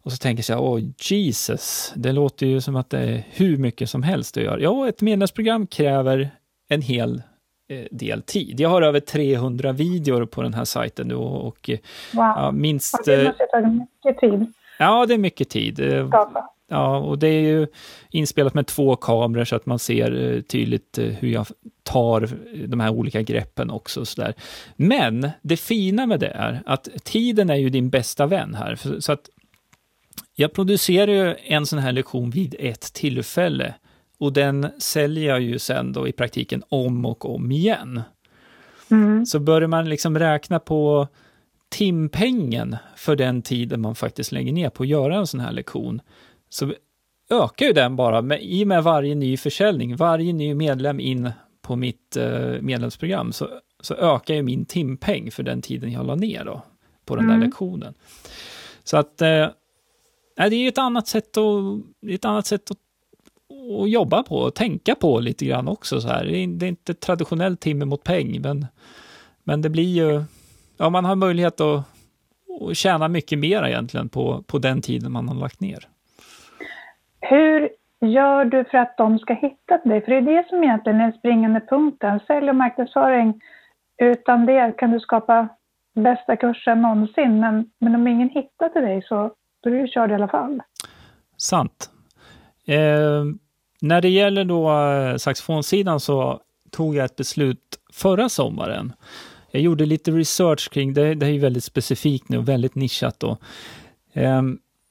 [0.04, 3.90] och så tänker jag, åh Jesus, det låter ju som att det är hur mycket
[3.90, 4.60] som helst att göra.
[4.60, 6.30] Ja, ett medlemsprogram kräver
[6.70, 7.22] en hel
[7.70, 8.60] eh, del tid.
[8.60, 12.34] Jag har över 300 videor på den här sajten nu och, och wow.
[12.36, 13.06] ja, minst...
[13.06, 14.54] det måste ta mycket tid.
[14.80, 15.80] Ja, det är mycket tid.
[16.72, 17.68] Ja, och det är ju
[18.10, 21.48] inspelat med två kameror så att man ser eh, tydligt eh, hur jag
[21.84, 22.30] tar
[22.68, 24.06] de här olika greppen också.
[24.06, 24.34] Så där.
[24.76, 29.00] Men det fina med det är att tiden är ju din bästa vän här.
[29.00, 29.30] Så att
[30.36, 33.74] jag producerar ju en sån här lektion vid ett tillfälle
[34.20, 38.02] och den säljer jag ju sen då i praktiken om och om igen.
[38.92, 39.26] Mm.
[39.26, 41.08] Så börjar man liksom räkna på
[41.70, 46.02] timpengen för den tiden man faktiskt lägger ner på att göra en sån här lektion,
[46.50, 46.74] så
[47.30, 51.32] ökar ju den bara med, i och med varje ny försäljning, varje ny medlem in
[51.62, 56.16] på mitt eh, medlemsprogram, så, så ökar ju min timpeng för den tiden jag la
[56.16, 56.62] ner då,
[57.06, 57.40] på den mm.
[57.40, 57.94] där lektionen.
[58.84, 59.22] Så att
[60.40, 62.78] Nej, det är ett annat sätt att, ett annat sätt att,
[63.82, 66.02] att jobba på och tänka på lite grann också.
[66.02, 66.26] Så här.
[66.26, 68.66] Det, är, inte traditionellt timme mot peng, men,
[69.44, 70.24] men det blir ju,
[70.78, 71.84] ja, man har möjlighet att,
[72.62, 75.88] att tjäna mycket mer egentligen på, på den tiden man har lagt ner.
[77.22, 77.70] Hur
[78.02, 80.02] gör du för att de ska hitta till dig?
[80.02, 82.20] För det är det som egentligen är den springande punkten.
[82.28, 83.42] Sälj och marknadsföring,
[83.98, 85.48] utan det kan du skapa
[85.96, 89.32] bästa kursen någonsin, men, men om ingen hittar till dig så
[89.64, 90.62] då är du körd i alla fall.
[91.38, 91.90] Sant.
[92.66, 93.26] Eh,
[93.82, 96.42] när det gäller då eh, saxofonsidan så
[96.72, 98.94] tog jag ett beslut förra sommaren.
[99.52, 101.16] Jag gjorde lite research kring det.
[101.16, 103.38] Det är ju väldigt specifikt nu och väldigt nischat då.
[104.14, 104.42] Eh,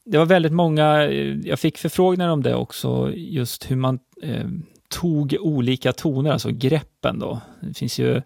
[0.04, 4.48] det var väldigt många, eh, jag fick förfrågningar om det också, just hur man eh,
[4.88, 7.40] tog olika toner, alltså greppen då.
[7.61, 8.22] Det finns ju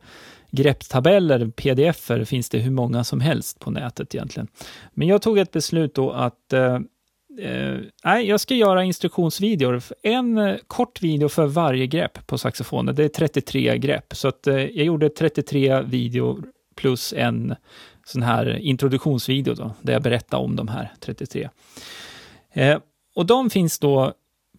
[0.53, 4.49] grepptabeller, pdf finns det hur många som helst på nätet egentligen.
[4.95, 6.75] Men jag tog ett beslut då att eh,
[7.39, 9.83] eh, nej, jag ska göra instruktionsvideor.
[10.03, 12.95] En eh, kort video för varje grepp på saxofonen.
[12.95, 17.55] Det är 33 grepp, så att eh, jag gjorde 33 videor plus en
[18.07, 21.49] sån här introduktionsvideo då, där jag berättar om de här 33.
[22.53, 22.79] Eh,
[23.15, 24.13] och de finns då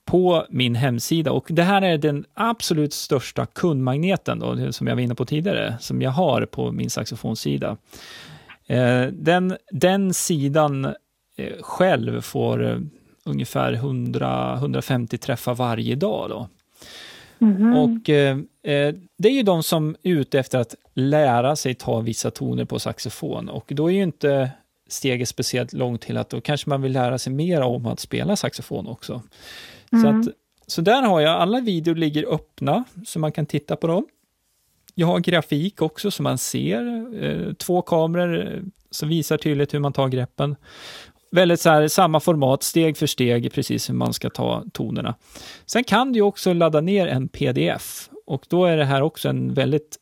[0.06, 1.32] på min hemsida.
[1.32, 5.76] Och det här är den absolut största kundmagneten då, som jag var inne på tidigare,
[5.80, 7.78] som jag har på min saxofonsida.
[8.68, 10.86] Eh, den, den sidan
[11.38, 12.78] eh, själv får eh,
[13.26, 16.30] ungefär 100-150 träffar varje dag.
[16.30, 16.48] Då.
[17.42, 17.78] Mm.
[17.78, 22.00] Och eh, eh, Det är ju de som är ute efter att lära sig ta
[22.00, 24.52] vissa toner på saxofon och då är ju inte
[24.88, 28.36] steget speciellt långt till att då kanske man vill lära sig mer om att spela
[28.36, 29.22] saxofon också.
[29.94, 30.24] Mm.
[30.24, 30.36] Så, att,
[30.68, 34.06] så där har jag, alla videor ligger öppna så man kan titta på dem.
[34.96, 39.80] Jag har grafik också så man ser, eh, två kameror eh, som visar tydligt hur
[39.80, 40.56] man tar greppen.
[41.32, 45.16] Väldigt så här, samma format, steg för steg, precis hur man ska ta tonerna.
[45.66, 49.54] Sen kan du också ladda ner en pdf och då är det här också en
[49.54, 49.98] väldigt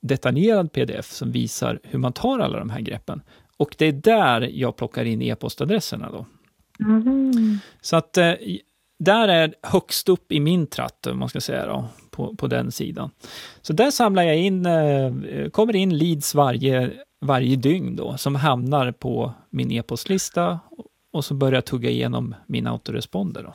[0.00, 3.22] detaljerad pdf som visar hur man tar alla de här greppen.
[3.56, 6.26] Och det är där jag plockar in e-postadresserna då.
[6.80, 7.58] Mm.
[7.80, 8.32] Så att eh,
[9.04, 12.72] där är högst upp i min tratt, om man ska säga då, på, på den
[12.72, 13.10] sidan.
[13.62, 16.90] Så där samlar jag in, eh, kommer in leads varje,
[17.20, 20.60] varje dygn då, som hamnar på min e-postlista
[21.12, 23.42] och så börjar jag tugga igenom min autoresponder.
[23.42, 23.52] Då.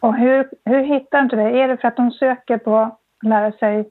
[0.00, 1.62] Och hur, hur hittar du det?
[1.62, 3.90] Är det för att de söker på lära sig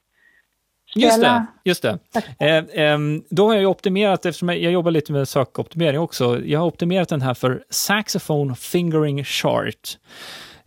[0.94, 1.98] Just det, just det.
[2.38, 2.98] Eh, eh,
[3.30, 7.22] då har jag optimerat, eftersom jag jobbar lite med sökoptimering också, jag har optimerat den
[7.22, 9.98] här för Saxophone Fingering Chart.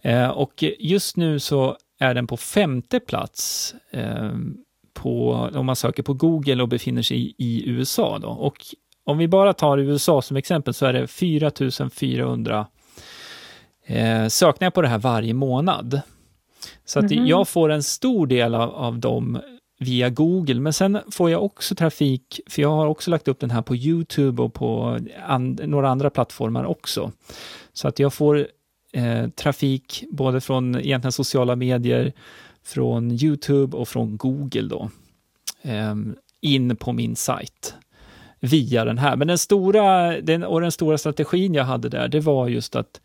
[0.02, 4.58] Eh, och just nu så är den på femte plats ehm,
[4.94, 8.20] på, om man söker på Google och befinner sig i, i USA.
[8.20, 8.28] Då.
[8.28, 8.58] Och
[9.04, 12.68] om vi bara tar USA som exempel så är det 4400
[13.86, 16.02] eh, sökningar på det här varje månad.
[16.86, 17.30] Så att mm -hmm.
[17.30, 19.42] jag får en stor del av, av dem
[19.78, 23.52] via Google, men sen får jag också trafik, för jag har också lagt upp den
[23.52, 27.12] här på Youtube och på and, några andra plattformar också.
[27.74, 28.48] Så att jag får
[28.94, 32.14] eh, trafik både från egentligen sociala medier,
[32.64, 34.90] från Youtube och från Google då,
[35.62, 35.96] eh,
[36.42, 37.76] in på min sajt
[38.40, 39.16] via den här.
[39.16, 43.02] Men den stora, den, och den stora strategin jag hade där, det var just att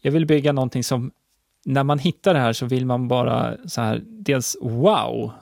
[0.00, 1.10] jag vill bygga någonting som
[1.64, 5.32] när man hittar det här så vill man bara så här, dels wow,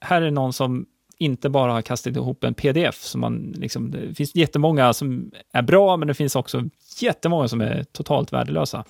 [0.00, 0.86] här är någon som
[1.18, 3.02] inte bara har kastat ihop en pdf.
[3.02, 6.68] Som man liksom, det finns jättemånga som är bra, men det finns också
[7.00, 8.84] jättemånga som är totalt värdelösa.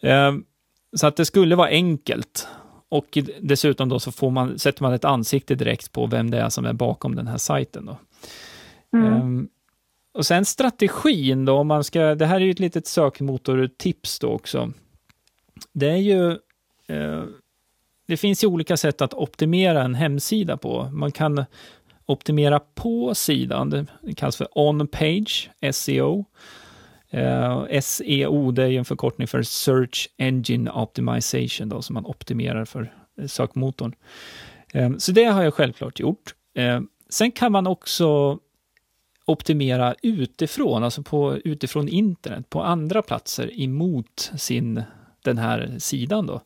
[0.00, 0.32] Eh,
[0.96, 2.48] så att det skulle vara enkelt.
[2.88, 6.48] Och dessutom då så får man, sätter man ett ansikte direkt på vem det är
[6.48, 7.86] som är bakom den här sajten.
[7.86, 7.98] Då.
[8.98, 9.40] Mm.
[9.40, 9.46] Eh,
[10.14, 14.28] och sen strategin då, om man ska, det här är ju ett litet sökmotortips då
[14.28, 14.72] också.
[15.72, 16.30] Det är ju
[16.86, 17.24] eh,
[18.08, 20.90] det finns ju olika sätt att optimera en hemsida på.
[20.92, 21.44] Man kan
[22.06, 23.70] optimera på sidan,
[24.02, 26.24] det kallas för on-page, SEO.
[27.10, 32.92] Eh, SEO, det är en förkortning för Search Engine Optimization, då, som man optimerar för
[33.20, 33.94] eh, sökmotorn.
[34.72, 36.34] Eh, så det har jag självklart gjort.
[36.54, 38.38] Eh, sen kan man också
[39.24, 44.82] optimera utifrån, alltså på, utifrån internet, på andra platser emot sin,
[45.24, 46.26] den här sidan.
[46.26, 46.40] Då.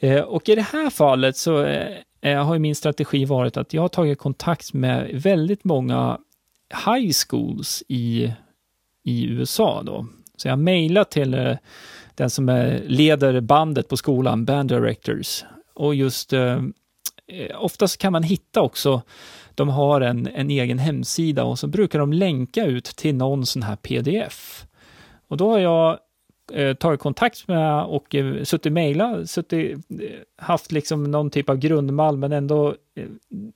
[0.00, 3.82] Eh, och i det här fallet så eh, eh, har min strategi varit att jag
[3.82, 6.18] har tagit kontakt med väldigt många
[6.86, 8.32] high schools i,
[9.04, 9.82] i USA.
[9.82, 10.06] Då.
[10.36, 11.56] Så jag har mejlat till
[12.14, 15.44] den som är, leder bandet på skolan, band directors.
[15.74, 16.60] Och just eh,
[17.54, 19.02] oftast kan man hitta också,
[19.54, 23.62] de har en, en egen hemsida och så brukar de länka ut till någon sån
[23.62, 24.66] här pdf.
[25.28, 25.98] Och då har jag
[26.52, 31.56] eh, tagit kontakt med och eh, suttit mejla, suttit, eh, haft liksom någon typ av
[31.56, 33.06] grundmall, men ändå, eh,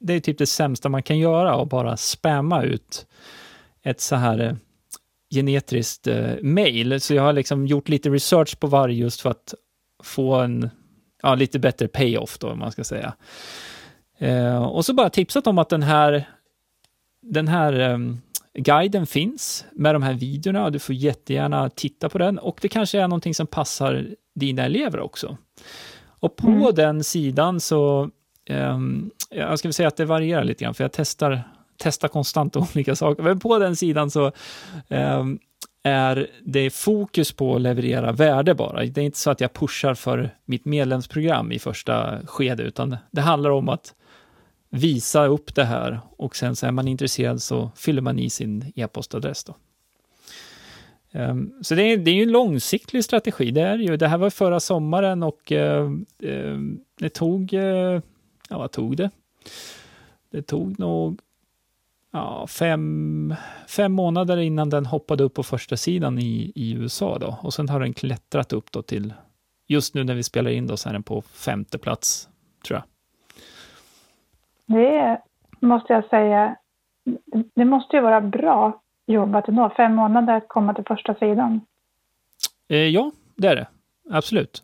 [0.01, 3.07] det är typ det sämsta man kan göra, att bara spamma ut
[3.83, 4.55] ett så här eh,
[5.35, 6.09] genetiskt
[6.41, 6.93] mejl.
[6.93, 6.99] eh.
[6.99, 9.55] Så jag har liksom gjort lite research på varje just för att
[10.03, 10.71] få en
[11.23, 13.15] ja, lite bättre payoff då, om man ska säga.
[14.19, 16.25] Eh, och så bara tipsat om att den här,
[17.23, 18.21] den här um,
[18.55, 22.69] Guiden finns med de här videorna och du får jättegärna titta på den och det
[22.69, 25.37] kanske är någonting som passar dina elever också.
[26.07, 26.75] Och på mm.
[26.75, 28.11] den sidan så,
[28.51, 31.43] um, jag ska väl säga att det varierar lite grann för jag testar,
[31.77, 34.33] testar konstant olika saker, men på den sidan så
[34.89, 35.39] um,
[35.83, 38.85] är det fokus på att leverera värde bara.
[38.85, 43.21] Det är inte så att jag pushar för mitt medlemsprogram i första skede, utan det
[43.21, 43.95] handlar om att
[44.75, 48.73] visa upp det här och sen så är man intresserad så fyller man i sin
[48.77, 49.45] e-postadress.
[49.45, 49.57] Då.
[51.13, 53.51] Ehm, så det är, det är ju en långsiktig strategi.
[53.51, 55.91] Det, är ju, det här var förra sommaren och eh,
[56.23, 58.01] ehm, det tog, eh,
[58.49, 59.11] ja vad tog det?
[60.31, 61.21] Det tog nog
[62.13, 63.35] ja, fem,
[63.69, 67.69] fem månader innan den hoppade upp på första sidan i, i USA då och sen
[67.69, 69.15] har den klättrat upp då till
[69.67, 72.29] just nu när vi spelar in då så är den på femte plats,
[72.67, 72.94] tror jag.
[74.67, 75.21] Det
[75.61, 76.57] måste jag säga,
[77.55, 79.73] det måste ju vara bra jobbat ändå.
[79.77, 81.61] Fem månader att komma till första sidan.
[82.69, 83.67] Eh, ja, det är det.
[84.11, 84.63] Absolut.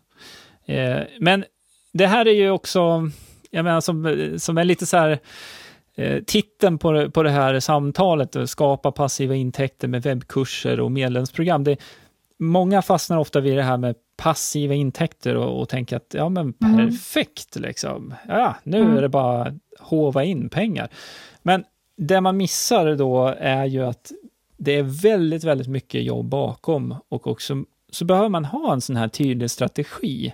[0.66, 1.44] Eh, men
[1.92, 3.08] det här är ju också,
[3.50, 5.18] jag menar som, som är lite så här,
[5.94, 11.64] eh, titeln på, på det här samtalet, skapa passiva intäkter med webbkurser och medlemsprogram.
[11.64, 11.76] Det,
[12.38, 16.54] många fastnar ofta vid det här med passiva intäkter och, och tänker att ja men
[16.62, 16.76] mm.
[16.76, 18.14] perfekt liksom.
[18.28, 18.96] Ja, nu mm.
[18.96, 20.88] är det bara hova in pengar.
[21.42, 21.64] Men
[21.96, 24.12] det man missar då är ju att
[24.56, 28.96] det är väldigt, väldigt mycket jobb bakom och också så behöver man ha en sån
[28.96, 30.33] här tydlig strategi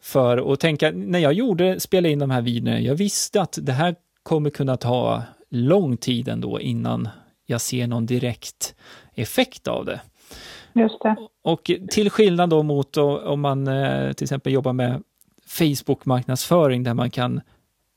[0.00, 3.72] för att tänka, när jag gjorde, spelade in de här videorna, jag visste att det
[3.72, 7.08] här kommer kunna ta lång tid ändå innan
[7.46, 8.74] jag ser någon direkt
[9.14, 10.00] effekt av det.
[10.72, 11.16] Just det.
[11.42, 15.02] Och till skillnad då mot om man eh, till exempel jobbar med
[15.46, 17.40] Facebook-marknadsföring där man kan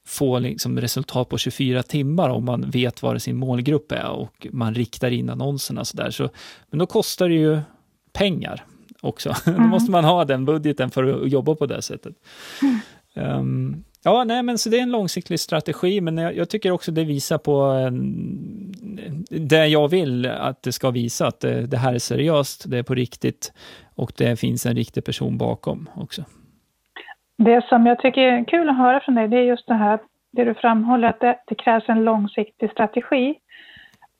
[0.05, 4.73] få liksom resultat på 24 timmar om man vet vad sin målgrupp är och man
[4.73, 6.12] riktar in annonserna så där.
[6.12, 6.29] Så,
[6.69, 7.60] men då kostar det ju
[8.13, 8.65] pengar
[9.01, 9.36] också.
[9.45, 9.62] Mm.
[9.62, 12.15] Då måste man ha den budgeten för att jobba på det sättet.
[12.62, 13.39] Mm.
[13.39, 16.92] Um, ja, nej, men så det är en långsiktig strategi, men jag, jag tycker också
[16.92, 17.96] det visar på en,
[19.30, 22.84] det jag vill att det ska visa, att det, det, här är seriöst, det är
[22.84, 23.54] på riktigt
[23.96, 26.24] och det finns en riktig person bakom också.
[27.38, 30.00] Det som jag tycker är kul att höra från dig, det är just det här,
[30.32, 33.36] det du framhåller, att det, det krävs en långsiktig strategi.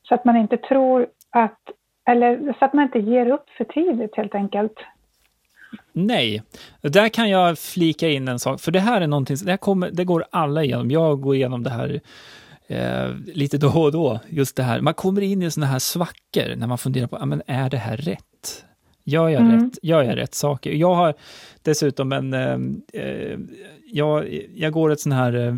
[0.02, 1.58] Så att man inte tror att
[2.04, 4.74] eller så att man inte ger upp för tidigt helt enkelt.
[5.92, 6.42] Nej,
[6.80, 9.90] där kan jag flika in en sak, för det här är någonting, det, här kommer,
[9.90, 10.90] det går alla igenom.
[10.90, 12.00] Jag går igenom det här
[12.66, 14.80] eh, lite då och då, just det här.
[14.80, 17.96] Man kommer in i sådana här svackor när man funderar på, men är det här
[17.96, 18.64] rätt?
[19.04, 19.64] Gör jag, mm.
[19.64, 20.72] rätt, gör jag rätt saker?
[20.72, 21.14] Jag har
[21.62, 22.58] dessutom en, eh,
[23.02, 23.38] eh
[23.86, 25.54] jag, jag går ett sån här eh,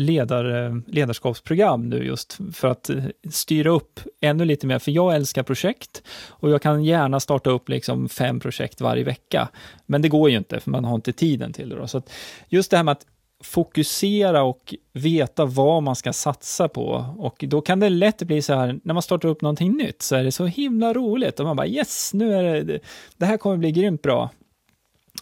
[0.00, 5.14] ledar, eh, ledarskapsprogram nu just för att eh, styra upp ännu lite mer, för jag
[5.14, 9.48] älskar projekt och jag kan gärna starta upp liksom fem projekt varje vecka.
[9.86, 11.76] Men det går ju inte, för man har inte tiden till det.
[11.76, 11.86] Då.
[11.86, 12.02] Så
[12.48, 13.06] just det här med att
[13.42, 17.14] fokusera och veta vad man ska satsa på.
[17.18, 20.16] Och då kan det lätt bli så här, när man startar upp någonting nytt, så
[20.16, 22.80] är det så himla roligt och man bara yes, nu är det,
[23.16, 24.30] det här kommer bli grymt bra.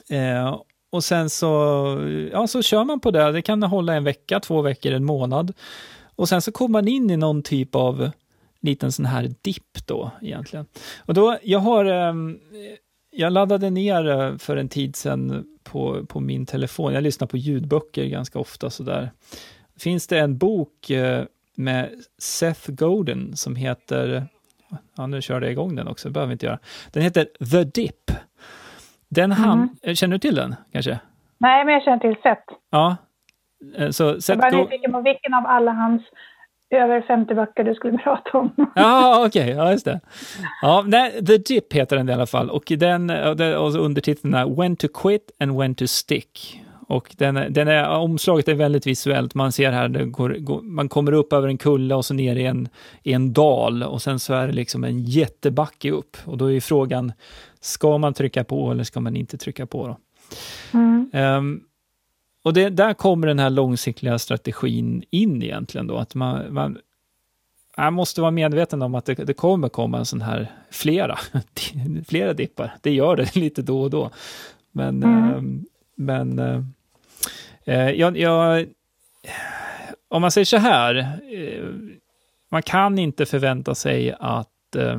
[0.08, 0.60] Eh,
[0.90, 1.46] och sen så,
[2.32, 3.32] ja, så kör man på det.
[3.32, 5.52] Det kan hålla en vecka, två veckor, en månad.
[6.16, 8.10] Och sen så kommer man in i någon typ av
[8.60, 10.66] liten sån här dipp då egentligen.
[10.98, 12.38] Och då, jag har, ehm,
[13.10, 16.94] jag laddade ner eh, för en tid sedan på, på min telefon.
[16.94, 19.10] Jag lyssnar på ljudböcker ganska ofta sådär.
[19.76, 21.24] Finns det en bok eh,
[21.54, 24.26] med Seth Godin som heter,
[24.96, 26.58] ja nu körde jag igång den också, det behöver vi inte göra.
[26.92, 28.10] Den heter The Dip
[29.08, 29.68] den mm.
[29.94, 30.98] känner du till den kanske?
[31.38, 32.52] Nej, men jag känner till Seth.
[32.70, 32.96] Ja.
[33.76, 36.02] Eh, så Seth jag var nyfiken på vilken av alla hans
[36.70, 38.50] över 50 böcker du skulle prata om.
[38.74, 39.56] Ja, okej, okay.
[39.56, 40.00] ja just det.
[40.62, 43.10] Ja, nej, The Dip heter den i alla fall och den
[43.56, 46.60] och undertiteln är When to quit and when to stick.
[46.88, 49.34] Och den, den är, omslaget är väldigt visuellt.
[49.34, 52.36] Man ser här, det går, går, man kommer upp över en kulle och så ner
[52.36, 52.68] i en,
[53.02, 56.16] i en dal och sen så är det liksom en jättebacke upp.
[56.24, 57.12] Och då är frågan,
[57.60, 59.86] ska man trycka på eller ska man inte trycka på?
[59.86, 59.98] Då?
[60.78, 61.10] Mm.
[61.12, 61.60] Um,
[62.44, 66.78] och det, där kommer den här långsiktiga strategin in egentligen då, att man, man
[67.76, 71.18] jag måste vara medveten om att det, det kommer komma en sån här flera,
[72.08, 72.74] flera dippar.
[72.80, 74.10] Det gör det lite då och då.
[74.72, 75.34] Men, mm.
[75.34, 75.64] um,
[75.96, 76.64] men uh, Eh,
[77.74, 78.66] jag, jag,
[80.08, 80.96] om man säger så här,
[81.32, 81.64] eh,
[82.50, 84.98] man kan inte förvänta sig att eh,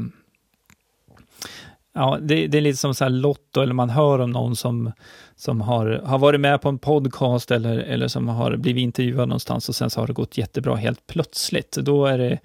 [1.93, 4.91] Ja, det, det, är lite som så här Lotto, eller man hör om någon som,
[5.35, 9.69] som har, har varit med på en podcast eller, eller som har blivit intervjuad någonstans
[9.69, 11.71] och sen så har det gått jättebra helt plötsligt.
[11.71, 12.39] Då är det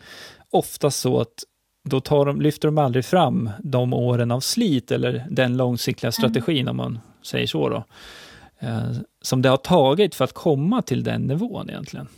[0.51, 1.45] ofta så att
[1.85, 6.69] då tar de, lyfter de aldrig fram de åren av slit eller den långsiktiga strategin,
[6.69, 6.71] mm.
[6.71, 7.69] om man säger så.
[7.69, 7.83] Då eh,
[9.21, 12.09] som det har tagit för att komma till den nivån egentligen.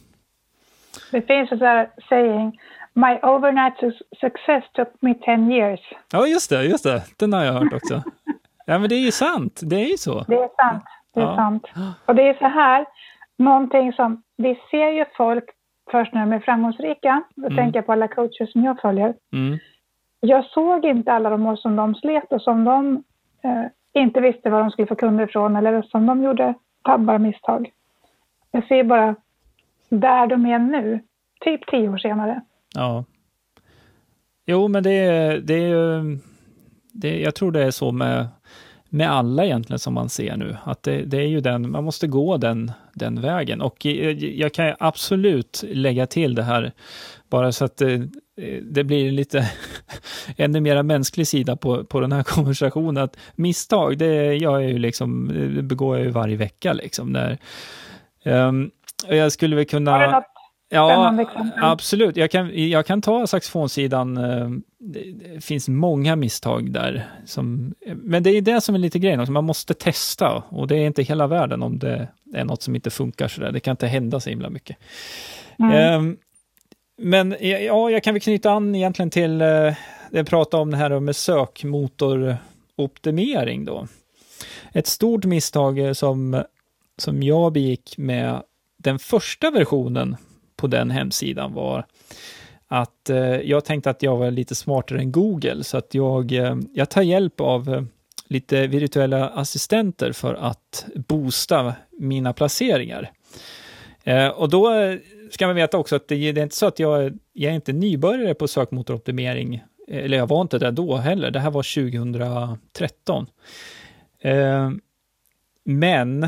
[1.11, 2.59] Det finns en sån saying,
[2.93, 3.75] My overnight
[4.21, 5.81] success took me 10 years.
[6.13, 7.03] Ja, just det, just det.
[7.19, 8.03] Den har jag hört också.
[8.67, 9.61] ja, men det är ju sant.
[9.65, 10.25] Det är ju så.
[10.29, 10.85] Det är sant.
[11.15, 11.37] Det är ja.
[11.37, 11.67] sant.
[12.07, 12.87] Och det är så här,
[13.39, 15.45] någonting som, vi ser ju folk
[15.91, 17.23] först när de är framgångsrika.
[17.35, 17.57] Då mm.
[17.57, 19.15] tänker jag på alla coacher som jag följer.
[19.33, 19.59] Mm.
[20.21, 23.05] Jag såg inte alla de år som de slet och som de
[23.45, 23.67] eh,
[24.01, 27.71] inte visste var de skulle få kunder ifrån eller som de gjorde tabbar misstag.
[28.51, 29.15] Jag ser bara
[29.89, 31.01] där de är nu,
[31.41, 32.41] typ tio år senare.
[32.75, 33.05] Ja.
[34.47, 34.99] Jo, men det,
[35.47, 36.19] det är ju...
[36.93, 38.27] Det, jag tror det är så med
[38.89, 40.57] med alla egentligen som man ser nu.
[40.65, 43.61] Att det, det, är ju den, man måste gå den, den vägen.
[43.61, 43.85] Och
[44.17, 46.73] jag kan absolut lägga till det här,
[47.31, 48.01] bara så att eh,
[48.37, 49.51] det, det blir lite
[50.37, 53.03] ännu mera mänsklig sida på, på den här konversationen.
[53.03, 56.73] Att misstag, det, jag är ju liksom, det begår jag ju varje vecka.
[56.73, 57.39] Liksom, när,
[58.25, 58.71] um,
[59.09, 60.23] jag skulle väl kunna...
[60.69, 61.27] Ja,
[61.57, 62.17] absolut.
[62.17, 64.17] Jag kan, jag kan ta saxofonsidan.
[64.17, 67.09] Eh, det finns många misstag där.
[67.25, 69.33] Som, men det är det som är lite grejen också.
[69.33, 72.91] Man måste testa och det är inte hela världen om det är något som inte
[72.91, 73.53] funkar sådär.
[73.53, 74.77] Det kan inte hända så himla mycket.
[75.59, 76.01] Mm.
[76.01, 76.17] Um,
[76.97, 79.77] men eh, ja, jag kan väl knyta an egentligen till eh, det
[80.11, 83.87] jag pratade om det här med sökmotoroptimering då.
[84.73, 86.43] Ett stort misstag eh, som,
[86.99, 88.43] som jag begick med
[88.77, 90.17] den första versionen
[90.57, 91.87] på den hemsidan var
[92.69, 96.57] att eh, jag tänkte att jag var lite smartare än Google, så att jag, eh,
[96.73, 97.87] jag tar hjälp av
[98.29, 103.11] lite virtuella assistenter för att boosta mina placeringar.
[104.05, 104.71] Eh, och då
[105.31, 107.73] ska man veta också att det, det är inte så att jag, jag är inte
[107.73, 111.63] nybörjare på sökmotoroptimering, eller jag var inte det då heller, det här var
[111.93, 113.27] 2013.
[114.21, 114.71] Eh,
[115.65, 116.23] men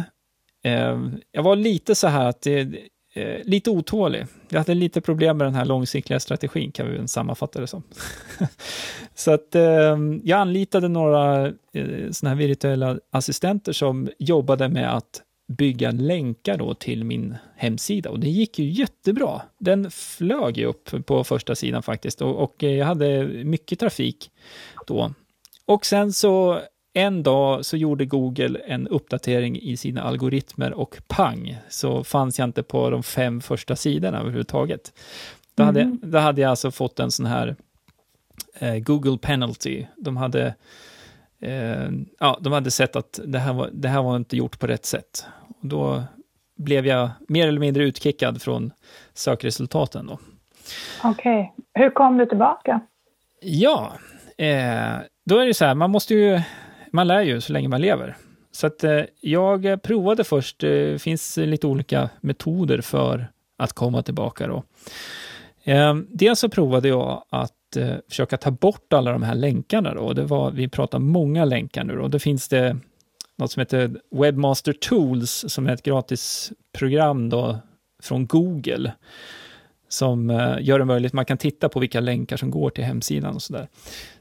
[0.65, 2.61] eh, jag var lite så här att det,
[3.15, 4.27] eh, lite otålig.
[4.49, 7.83] Jag hade lite problem med den här långsiktiga strategin, kan vi väl sammanfatta det som.
[9.15, 15.23] så att eh, jag anlitade några eh, sådana här virtuella assistenter som jobbade med att
[15.49, 19.43] bygga länkar då till min hemsida och det gick ju jättebra.
[19.59, 24.31] Den flög ju upp på första sidan faktiskt och, och jag hade mycket trafik
[24.87, 25.13] då.
[25.65, 26.61] Och sen så
[26.93, 32.49] en dag så gjorde Google en uppdatering i sina algoritmer och pang, så fanns jag
[32.49, 34.93] inte på de fem första sidorna överhuvudtaget.
[35.55, 35.75] Då, mm.
[35.75, 37.57] hade, då hade jag alltså fått en sån här
[38.59, 39.87] eh, Google penalty.
[39.97, 40.55] De hade,
[41.43, 44.67] eh, ja, de hade sett att det här, var, det här var inte gjort på
[44.67, 45.27] rätt sätt.
[45.49, 46.03] Och då
[46.57, 48.73] blev jag mer eller mindre utkickad från
[49.15, 50.07] sökresultaten.
[50.07, 50.19] Då.
[51.05, 51.65] Okej, okay.
[51.83, 52.81] hur kom du tillbaka?
[53.41, 53.93] Ja,
[54.39, 56.41] eh, då är det så här, man måste ju
[56.93, 58.17] man lär ju så länge man lever.
[58.53, 63.27] Så att eh, jag provade först, det eh, finns lite olika metoder för
[63.59, 64.63] att komma tillbaka då.
[65.65, 70.13] Eh, dels så provade jag att Eh, försöka ta bort alla de här länkarna då.
[70.13, 72.09] Det var, vi pratar många länkar nu då.
[72.09, 72.77] Det finns det
[73.37, 77.59] något som heter Webmaster Tools som är ett gratisprogram då
[78.03, 78.93] från Google
[79.89, 83.35] som eh, gör det möjligt, man kan titta på vilka länkar som går till hemsidan
[83.35, 83.69] och sådär.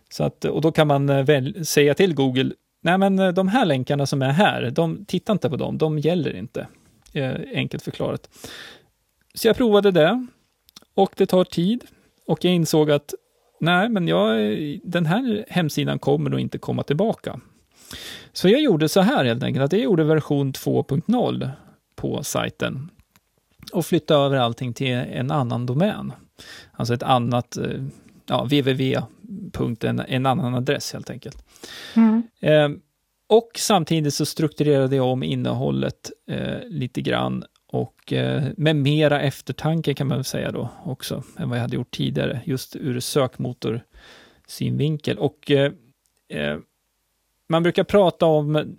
[0.09, 3.65] Så att, och då kan man eh, väl, säga till Google, nej men de här
[3.65, 6.67] länkarna som är här, de, titta inte på dem, de gäller inte.
[7.13, 8.29] Eh, enkelt förklarat.
[9.33, 10.27] Så jag provade det
[10.93, 11.83] och det tar tid
[12.25, 13.13] och jag insåg att
[13.59, 14.37] nej, men jag,
[14.83, 17.39] den här hemsidan kommer nog inte komma tillbaka.
[18.33, 21.49] Så jag gjorde så här helt enkelt, att jag gjorde version 2.0
[21.95, 22.89] på sajten
[23.73, 26.13] och flyttade över allting till en annan domän.
[26.71, 27.83] Alltså ett annat, eh,
[28.25, 29.01] ja, www
[29.53, 31.45] punkten, en annan adress helt enkelt.
[31.95, 32.23] Mm.
[32.41, 32.79] Eh,
[33.29, 39.93] och samtidigt så strukturerade jag om innehållet eh, lite grann och eh, med mera eftertanke
[39.93, 45.17] kan man väl säga då också än vad jag hade gjort tidigare, just ur sökmotorsynvinkel.
[45.17, 45.71] Och eh,
[46.29, 46.57] eh
[47.49, 48.77] man brukar prata om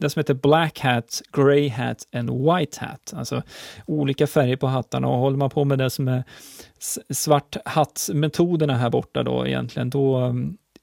[0.00, 3.42] det som heter black hat, grey hat and white hat, alltså
[3.86, 5.08] olika färger på hattarna.
[5.08, 6.24] Och håller man på med det som är
[7.10, 10.34] svart hatt-metoderna här borta då egentligen, då eh,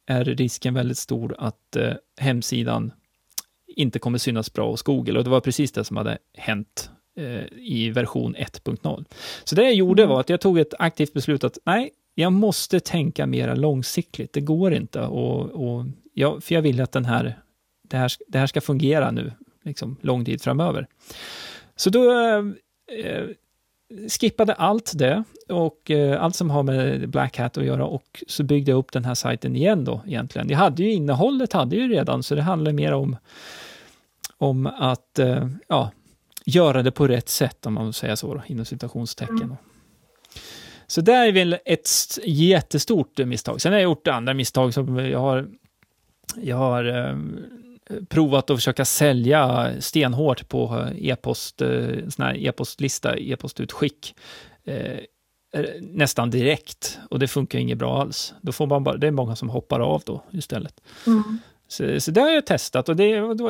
[0.06, 2.92] är risken väldigt stor att eh, hemsidan
[3.68, 5.18] inte kommer synas bra hos Google.
[5.18, 6.92] Och det var precis det som hade hänt
[7.58, 9.06] i version 1.0.
[9.44, 10.14] Så det jag gjorde mm.
[10.14, 14.34] var att jag tog ett aktivt beslut att nej, jag måste tänka mera långsiktigt.
[14.34, 17.36] Det går inte och, och jag, för jag vill att den här
[17.90, 19.32] det här, det här ska fungera nu,
[19.64, 20.88] liksom, lång tid framöver.
[21.76, 23.24] Så då eh,
[24.20, 28.44] skippade allt det och eh, allt som har med Black Hat att göra och så
[28.44, 30.50] byggde jag upp den här sajten igen då egentligen.
[30.50, 33.18] Jag hade ju innehållet hade ju redan, så det handlar mer om,
[34.38, 35.92] om att eh, ja,
[36.48, 39.42] göra det på rätt sätt, om man vill säga så, då, inom citationstecken.
[39.42, 39.56] Mm.
[40.88, 41.90] Så det är väl ett
[42.26, 43.62] jättestort misstag.
[43.62, 45.48] Sen har jag gjort andra misstag som jag har
[46.36, 47.18] jag har eh,
[48.10, 54.16] provat att försöka sälja stenhårt på e-post, eh, sån här e-postlista, e-postutskick
[54.66, 55.00] eh,
[55.82, 58.34] nästan direkt och det funkar inget bra alls.
[58.42, 60.82] Då får man bara, det är många som hoppar av då istället.
[61.08, 61.40] Mm.
[61.68, 63.08] Så, så det har jag testat och det,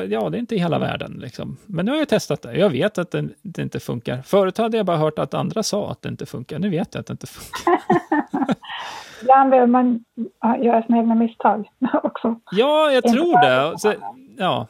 [0.09, 1.20] ja, det är inte i hela världen.
[1.22, 1.57] Liksom.
[1.65, 2.57] Men nu har jag testat det.
[2.57, 4.22] Jag vet att det, det, inte funkar.
[4.22, 6.59] Förut hade jag bara hört att andra sa att det inte funkar.
[6.59, 7.82] Nu vet jag att det inte funkar.
[9.22, 10.03] ibland behöver man
[10.63, 11.70] göra sina egna misstag
[12.03, 12.39] också.
[12.51, 13.80] Ja, jag tror det.
[13.80, 13.93] Så,
[14.38, 14.68] ja.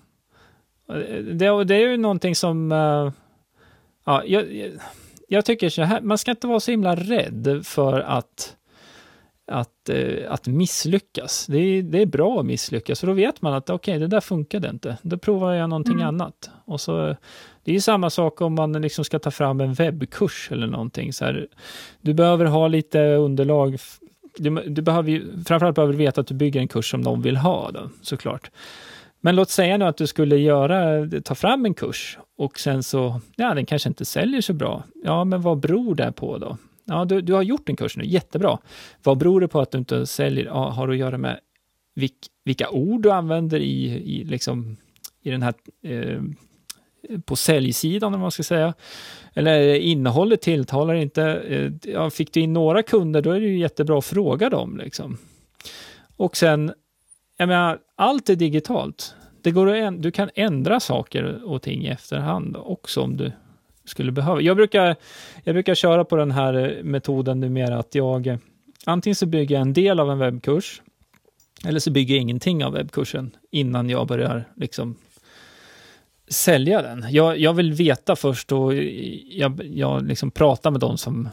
[1.34, 2.72] Det, det, är ju någonting som...
[2.72, 3.12] Uh,
[4.06, 4.46] ja, jag,
[5.28, 8.57] jag tycker så här, man ska inte vara så himla rädd för att
[9.48, 11.46] att, eh, att misslyckas.
[11.48, 14.08] Det är, det är bra att misslyckas, för då vet man att okej, okay, det
[14.08, 14.98] där funkade inte.
[15.02, 16.08] Då provar jag någonting mm.
[16.08, 16.50] annat.
[16.66, 17.16] Och så,
[17.64, 21.14] det är samma sak om man liksom ska ta fram en webbkurs eller någonting.
[21.14, 21.48] Så här,
[22.02, 23.78] du behöver ha lite underlag.
[24.38, 27.38] Du, du behöver, framförallt behöver du veta att du bygger en kurs som någon vill
[27.38, 28.52] ha, då, såklart.
[29.22, 33.22] Men låt säga nu att du skulle göra, ta fram en kurs och sen så,
[33.36, 34.84] ja, den kanske inte säljer så bra.
[35.04, 36.58] Ja, men vad beror det på då?
[36.88, 38.58] Ja, du, du har gjort en kurs nu, jättebra.
[39.04, 40.46] Vad beror det på att du inte säljer?
[40.46, 41.40] Ja, har det att göra med
[41.96, 44.78] vilk, vilka ord du använder i, i, liksom,
[45.22, 46.22] i den här eh,
[47.26, 48.74] på säljsidan, om man ska säga.
[49.34, 51.24] Eller eh, innehållet tilltalar inte.
[51.24, 54.78] Eh, ja, fick du in några kunder, då är det ju jättebra att fråga dem.
[54.78, 55.18] Liksom.
[56.18, 56.74] Och sen,
[57.38, 59.16] jag menar, allt är digitalt.
[59.42, 63.32] Det går att, du kan ändra saker och ting i efterhand också om du
[63.88, 64.42] skulle behöva.
[64.42, 64.96] Jag brukar,
[65.44, 68.40] jag brukar köra på den här metoden numera att jag
[68.86, 70.82] antingen så bygger jag en del av en webbkurs
[71.66, 74.96] eller så bygger jag ingenting av webbkursen innan jag börjar liksom
[76.28, 77.06] sälja den.
[77.10, 78.76] Jag, jag vill veta först och
[79.30, 81.30] jag, jag liksom pratar med de som,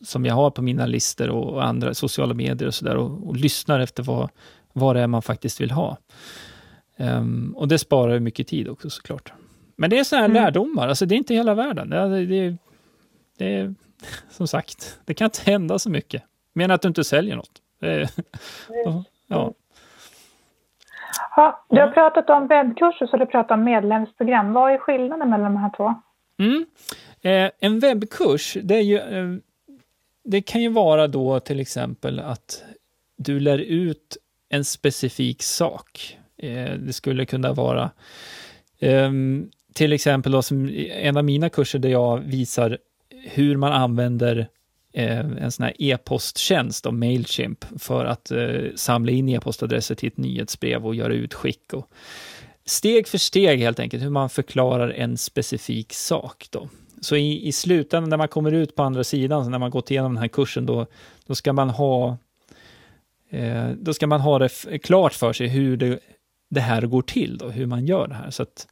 [0.00, 3.80] som jag har på mina listor och, andra sociala medier och sådär och, och lyssnar
[3.80, 4.30] efter vad,
[4.72, 5.96] vad det är man faktiskt vill ha.
[6.96, 9.32] Um, och det sparar mycket tid också såklart.
[9.76, 10.42] Men det är sådana här mm.
[10.42, 11.90] lärdomar, alltså det är inte hela världen.
[11.90, 12.56] Det, det,
[13.38, 13.74] det är
[14.30, 16.22] som sagt, det kan inte hända så mycket.
[16.52, 17.62] Men att du inte säljer något.
[17.80, 18.08] Det,
[19.28, 19.54] ja.
[21.68, 24.52] Du har pratat om webbkurser så du pratar om medlemsprogram.
[24.52, 25.94] Vad är skillnaden mellan de här två?
[26.38, 26.66] Mm.
[27.22, 29.36] Eh, en webbkurs, det, ju, eh,
[30.24, 32.64] det kan ju vara då till exempel att
[33.16, 34.16] du lär ut
[34.48, 36.18] en specifik sak.
[36.36, 37.90] Eh, det skulle kunna vara
[38.80, 42.78] ehm, till exempel då, som en av mina kurser där jag visar
[43.24, 44.48] hur man använder
[44.92, 50.86] eh, en sån här e-posttjänst, Mailchimp, för att eh, samla in e-postadresser till ett nyhetsbrev
[50.86, 51.72] och göra utskick.
[51.72, 51.90] Och
[52.64, 56.46] steg för steg helt enkelt, hur man förklarar en specifik sak.
[56.50, 56.68] Då.
[57.00, 60.14] Så i, i slutändan, när man kommer ut på andra sidan, när man gått igenom
[60.14, 60.86] den här kursen, då,
[61.26, 62.18] då ska man ha
[63.30, 65.98] eh, då ska man ha det klart för sig hur det,
[66.50, 68.30] det här går till, då, hur man gör det här.
[68.30, 68.68] Så att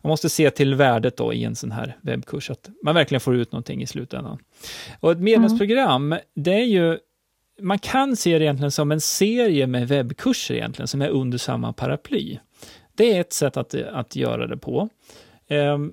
[0.00, 3.36] man måste se till värdet då i en sån här webbkurs, att man verkligen får
[3.36, 4.38] ut någonting i slutändan.
[5.00, 6.24] Och ett medlemsprogram, mm.
[6.34, 6.98] det är ju
[7.60, 11.72] man kan se det egentligen som en serie med webbkurser egentligen, som är under samma
[11.72, 12.38] paraply.
[12.94, 14.88] Det är ett sätt att, att göra det på.
[15.48, 15.92] Ehm,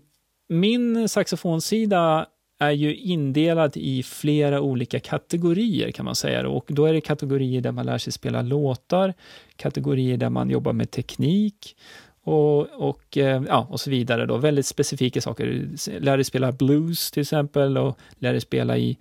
[0.49, 2.25] min saxofonsida
[2.59, 6.49] är ju indelad i flera olika kategorier kan man säga.
[6.49, 9.13] Och då är det kategorier där man lär sig spela låtar,
[9.55, 11.75] kategorier där man jobbar med teknik
[12.23, 14.25] och, och, eh, ja, och så vidare.
[14.25, 14.37] Då.
[14.37, 15.67] Väldigt specifika saker.
[15.99, 18.97] Lär dig spela blues till exempel och lär dig spela i,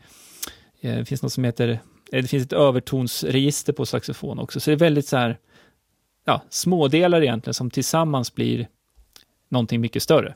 [0.81, 4.61] eh, det finns något som heter, eh, det finns ett övertonsregister på saxofon också.
[4.61, 5.39] Så det är väldigt så här,
[6.25, 8.69] ja, smådelar egentligen som tillsammans blir
[9.49, 10.35] någonting mycket större.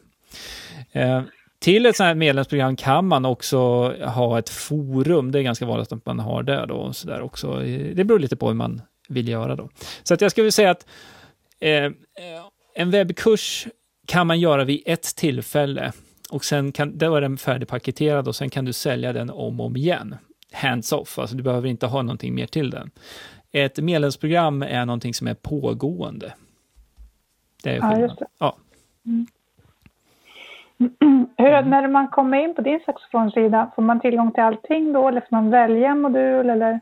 [1.62, 3.58] Till ett sånt här medlemsprogram kan man också
[4.04, 5.32] ha ett forum.
[5.32, 6.92] Det är ganska vanligt att man har det då.
[6.92, 7.56] Så där också.
[7.94, 9.68] Det beror lite på hur man vill göra då.
[10.02, 10.86] Så att jag skulle säga att
[11.60, 11.90] eh,
[12.74, 13.66] en webbkurs
[14.06, 15.92] kan man göra vid ett tillfälle
[16.30, 19.66] och sen kan, då är den färdigpaketerad och sen kan du sälja den om och
[19.66, 20.16] om igen.
[20.52, 22.90] Hands off, alltså du behöver inte ha någonting mer till den.
[23.52, 26.32] Ett medlemsprogram är någonting som är pågående.
[27.62, 28.26] Det är Ja, just det.
[28.38, 28.56] Ja.
[29.06, 29.26] Mm.
[31.36, 31.70] Hur, mm.
[31.70, 35.36] när man kommer in på din saxofonsida, får man tillgång till allting då eller får
[35.36, 36.80] man välja en modul eller?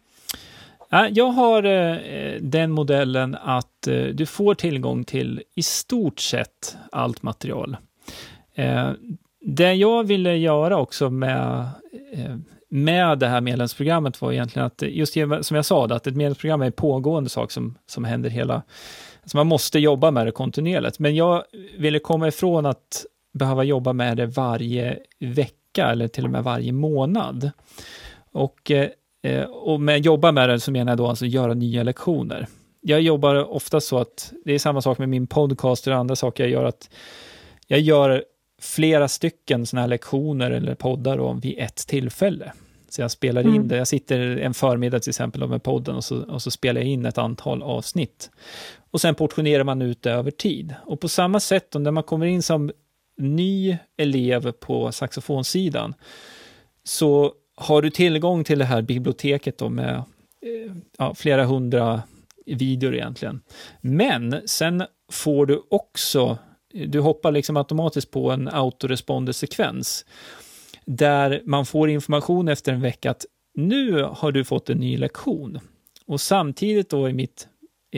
[1.11, 1.96] Jag har eh,
[2.40, 7.76] den modellen att eh, du får tillgång till i stort sett allt material.
[8.55, 8.90] Eh,
[9.40, 11.68] det jag ville göra också med,
[12.68, 16.66] med det här medlemsprogrammet var egentligen att, just som jag sa, att ett medlemsprogram är
[16.66, 18.62] en pågående sak som, som händer hela...
[19.22, 21.42] Alltså man måste jobba med det kontinuerligt, men jag
[21.78, 26.72] ville komma ifrån att behöva jobba med det varje vecka eller till och med varje
[26.72, 27.51] månad.
[28.33, 32.47] Och, eh, och med jobba med det så menar jag då alltså göra nya lektioner.
[32.81, 36.45] Jag jobbar ofta så att, det är samma sak med min podcast och andra saker
[36.45, 36.91] jag gör, att
[37.66, 38.24] jag gör
[38.61, 42.53] flera stycken sådana här lektioner eller poddar då, vid ett tillfälle.
[42.89, 43.68] Så jag spelar in mm.
[43.68, 43.76] det.
[43.76, 47.07] Jag sitter en förmiddag till exempel med podden och så, och så spelar jag in
[47.07, 48.31] ett antal avsnitt.
[48.91, 50.74] Och sen portionerar man ut det över tid.
[50.87, 52.70] Och på samma sätt, när man kommer in som
[53.21, 55.95] ny elev på saxofonsidan
[56.85, 62.03] så har du tillgång till det här biblioteket då med eh, ja, flera hundra
[62.47, 63.41] videor egentligen.
[63.81, 66.39] Men sen får du också,
[66.73, 70.05] du hoppar liksom automatiskt på en autoresponder-sekvens
[70.85, 75.59] där man får information efter en vecka att nu har du fått en ny lektion.
[76.07, 77.49] Och samtidigt då i mitt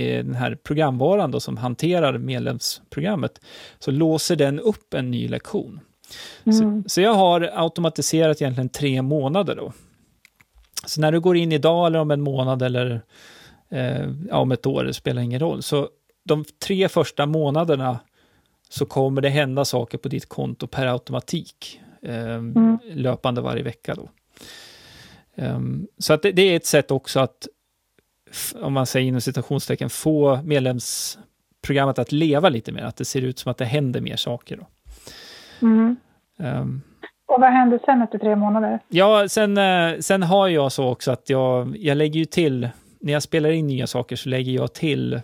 [0.00, 3.40] den här programvaran då som hanterar medlemsprogrammet,
[3.78, 5.80] så låser den upp en ny lektion.
[6.44, 6.82] Mm.
[6.84, 9.72] Så, så, jag har automatiserat egentligen tre månader då.
[10.86, 13.02] Så när du går in idag eller om en månad eller
[13.70, 15.62] eh, ja, om ett år, det spelar ingen roll.
[15.62, 15.88] Så
[16.24, 18.00] de tre första månaderna
[18.68, 22.78] så kommer det hända saker på ditt konto per automatik eh, mm.
[22.92, 23.94] löpande varje vecka.
[23.94, 24.08] Då.
[25.34, 27.48] Um, så att det, det, är ett sätt också att,
[28.54, 33.38] om man säger inom citationstecken, få medlemsprogrammet att leva lite mer, att det ser ut
[33.38, 34.56] som att det händer mer saker.
[34.56, 34.66] Då.
[35.66, 35.96] Mm.
[36.38, 36.82] Um,
[37.26, 38.80] och vad händer sen efter tre månader?
[38.88, 42.68] Ja, sen, eh, sen har jag så också att jag, jag lägger ju till,
[43.00, 45.20] när jag spelar in nya saker så lägger jag till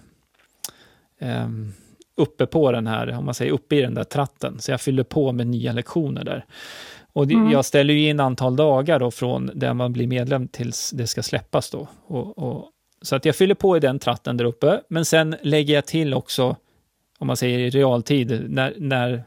[1.20, 1.72] um,
[2.16, 5.02] uppe på den här, om man säger uppe i den där tratten, så jag fyller
[5.02, 6.44] på med nya lektioner där.
[7.12, 7.50] Och mm.
[7.50, 11.22] jag ställer ju in antal dagar då från där man blir medlem tills det ska
[11.22, 11.88] släppas då.
[12.06, 12.70] Och, och,
[13.02, 16.14] så att jag fyller på i den tratten där uppe, men sen lägger jag till
[16.14, 16.56] också,
[17.18, 19.24] om man säger i realtid, när, när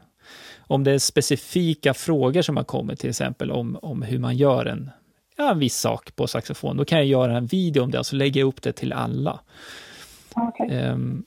[0.58, 4.66] om det är specifika frågor som har kommit, till exempel om, om hur man gör
[4.66, 4.90] en,
[5.36, 8.16] ja, en viss sak på saxofon, då kan jag göra en video om det, alltså
[8.16, 9.40] lägga upp det till alla.
[10.34, 10.66] Okay.
[10.66, 11.24] Um, ehm,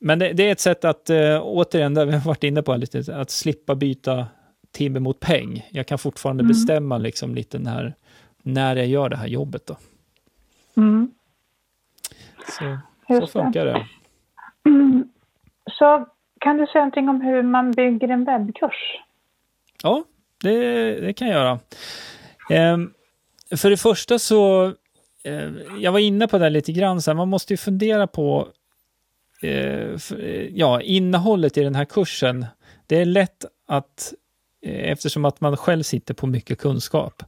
[0.00, 2.76] men det, det, är ett sätt att, uh, återigen, där vi har varit inne på
[2.76, 4.26] lite, att slippa byta
[4.72, 5.68] timme mot peng.
[5.70, 6.48] Jag kan fortfarande mm.
[6.48, 7.94] bestämma liksom lite när,
[8.42, 9.66] när jag gör det här jobbet.
[9.66, 9.76] Då.
[10.76, 11.10] Mm.
[12.50, 12.78] Så,
[13.20, 13.86] så funkar det.
[14.66, 15.08] Mm.
[15.78, 16.06] Så
[16.40, 19.00] kan du säga någonting om hur man bygger en webbkurs?
[19.82, 20.04] Ja,
[20.42, 20.56] det,
[21.00, 21.58] det kan jag göra.
[22.50, 22.78] Eh,
[23.56, 24.66] för det första så,
[25.24, 28.48] eh, jag var inne på det lite grann, så här, man måste ju fundera på
[29.42, 32.46] eh, för, ja, innehållet i den här kursen.
[32.86, 34.14] Det är lätt att,
[34.62, 37.22] eh, eftersom att man själv sitter på mycket kunskap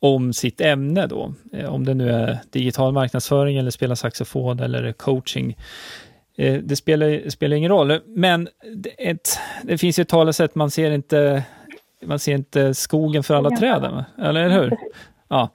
[0.00, 4.92] om sitt ämne då, eh, om det nu är digital marknadsföring eller spela saxofon eller
[4.92, 5.56] coaching,
[6.36, 8.48] Eh, det spelar, spelar ingen roll, men
[8.98, 11.44] ett, det finns ju ett talesätt, man ser inte,
[12.04, 14.76] man ser inte skogen för alla träden, eller hur?
[15.28, 15.50] Ja,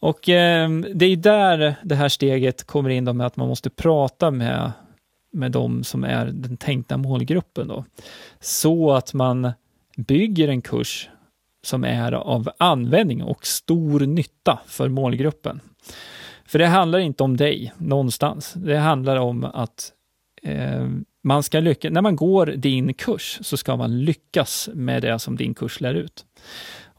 [0.00, 3.70] och eh, det är där det här steget kommer in då med att man måste
[3.70, 4.72] prata med,
[5.32, 7.84] med de som är den tänkta målgruppen då.
[8.40, 9.52] Så att man
[9.96, 11.08] bygger en kurs
[11.62, 15.60] som är av användning och stor nytta för målgruppen.
[16.44, 18.52] För det handlar inte om dig någonstans.
[18.56, 19.92] Det handlar om att
[20.42, 20.88] eh,
[21.22, 25.36] man ska lyckas, när man går din kurs så ska man lyckas med det som
[25.36, 26.24] din kurs lär ut.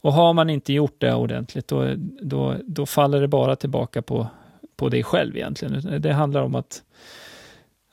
[0.02, 4.26] Och har man inte gjort det ordentligt, då, då, då faller det bara tillbaka på,
[4.76, 6.02] på dig själv egentligen.
[6.02, 6.82] Det handlar om att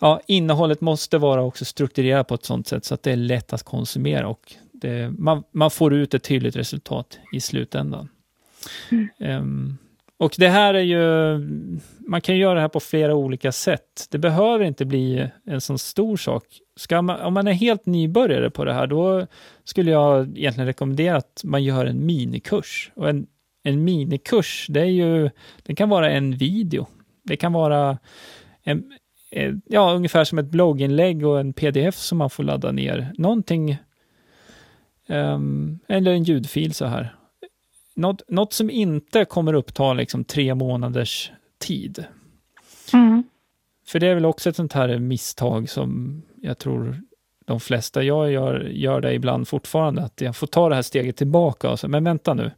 [0.01, 3.53] ja, innehållet måste vara också strukturerat på ett sånt sätt så att det är lätt
[3.53, 8.09] att konsumera och det, man, man, får ut ett tydligt resultat i slutändan.
[8.91, 9.41] Mm.
[9.41, 9.77] Um,
[10.17, 11.39] och det här är ju,
[11.99, 14.07] man kan göra det här på flera olika sätt.
[14.11, 16.43] Det behöver inte bli en sån stor sak.
[16.91, 19.27] Man, om man är helt nybörjare på det här, då
[19.63, 22.91] skulle jag egentligen rekommendera att man gör en minikurs.
[22.95, 23.27] Och en,
[23.63, 25.29] en minikurs, det är ju,
[25.63, 26.87] det kan vara en video.
[27.23, 27.97] Det kan vara
[28.63, 28.83] en,
[29.65, 33.13] ja, ungefär som ett blogginlägg och en pdf som man får ladda ner.
[33.17, 33.77] Någonting,
[35.09, 37.15] um, eller en ljudfil så här
[37.99, 42.05] något, något som inte kommer uppta liksom tre månaders tid.
[42.93, 43.23] Mm.
[43.87, 47.01] För det är väl också ett sånt här misstag som jag tror
[47.45, 51.17] de flesta, jag gör, gör det ibland fortfarande, att jag får ta det här steget
[51.17, 52.51] tillbaka och så, men vänta nu.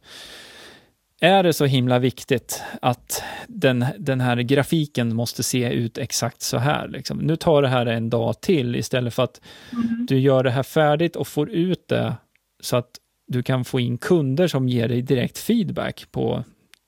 [1.20, 6.58] Är det så himla viktigt att den, den här grafiken måste se ut exakt så
[6.58, 6.88] här?
[6.88, 7.18] Liksom?
[7.18, 9.40] Nu tar det här en dag till istället för att
[9.72, 10.06] mm.
[10.08, 12.14] du gör det här färdigt och får ut det
[12.62, 12.90] så att
[13.26, 16.44] du kan få in kunder som ger dig direkt feedback på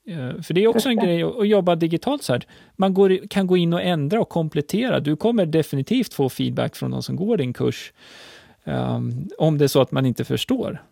[0.07, 2.47] eh, för det är också en grej att jobba digitalt så här.
[2.77, 5.01] Man går, kan gå in och ändra och komplettera.
[5.01, 7.93] Du kommer definitivt få feedback från de som går din kurs.
[8.65, 10.83] Um, om det är så att man inte förstår.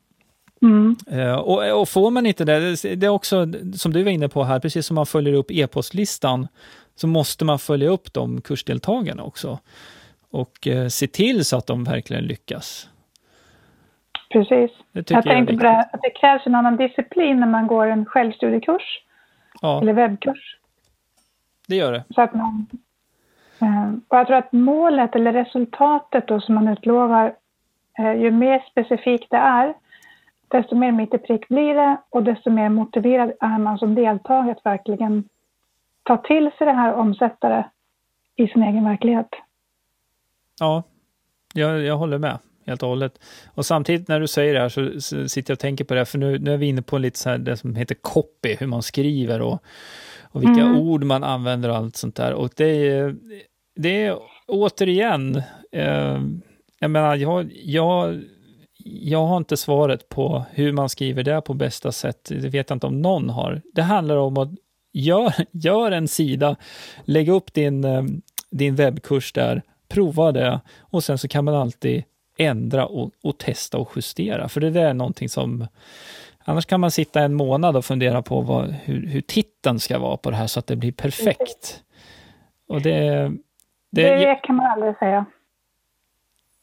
[0.62, 0.96] Mm.
[1.12, 4.44] Uh, och, och, får man inte det, det är också som du var inne på
[4.44, 6.48] här, precis som man följer upp e-postlistan,
[6.94, 9.58] så måste man följa upp de kursdeltagarna också.
[10.30, 12.88] Och uh, se till så att de verkligen lyckas.
[14.32, 14.70] Precis.
[14.92, 17.86] Jag tänkte jag på det här, att det krävs en annan disciplin när man går
[17.86, 19.02] en självstudiekurs.
[19.60, 19.80] Ja.
[19.82, 20.58] Eller webbkurs.
[21.68, 22.04] Det gör det.
[22.14, 22.66] Så att man,
[23.60, 27.34] eh, och jag tror att målet eller resultatet då som man utlovar,
[27.98, 29.74] eh, ju mer specifikt det är,
[30.48, 34.52] desto mer mitt i prick blir det och desto mer motiverad är man som deltagare
[34.52, 35.28] att verkligen
[36.02, 37.64] ta till sig det här och omsätta det
[38.36, 39.28] i sin egen verklighet.
[40.60, 40.82] Ja,
[41.54, 43.18] jag, jag håller med helt och hållet.
[43.54, 46.04] Och samtidigt när du säger det här så, så sitter jag och tänker på det,
[46.04, 48.66] för nu, nu är vi inne på lite så här det som heter copy, hur
[48.66, 49.62] man skriver och,
[50.22, 50.78] och vilka mm.
[50.78, 52.32] ord man använder och allt sånt där.
[52.32, 53.16] Och det är,
[53.76, 55.42] det är återigen,
[55.72, 56.20] eh,
[56.78, 58.22] jag menar, jag, jag,
[58.84, 62.24] jag har inte svaret på hur man skriver det på bästa sätt.
[62.24, 63.62] Det vet jag inte om någon har.
[63.74, 64.50] Det handlar om att
[64.92, 66.56] gör, gör en sida,
[67.04, 68.02] lägg upp din, eh,
[68.50, 72.04] din webbkurs där, prova det och sen så kan man alltid
[72.36, 74.48] ändra och, och, testa och justera.
[74.48, 75.66] För det är någonting som...
[76.44, 80.16] Annars kan man sitta en månad och fundera på vad, hur, hur titeln ska vara
[80.16, 81.82] på det här så att det blir perfekt.
[82.68, 83.32] Och det...
[83.90, 85.24] Det, det kan man aldrig säga.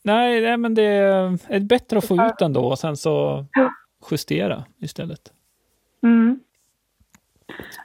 [0.03, 3.45] Nej, nej, men det är bättre att få ut den då och sen så
[4.11, 5.33] justera istället.
[6.03, 6.39] Mm.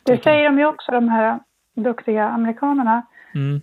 [0.03, 1.41] Det säger de ju också, de här
[1.74, 3.07] duktiga amerikanerna.
[3.35, 3.61] Mm.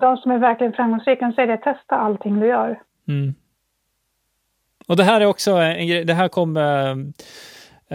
[0.00, 2.82] De som är verkligen framgångsrika, säger det, testa allting du gör.
[3.08, 3.34] Mm.
[4.86, 6.56] Och det här är också en grej, det här kom...
[6.56, 6.90] Eh,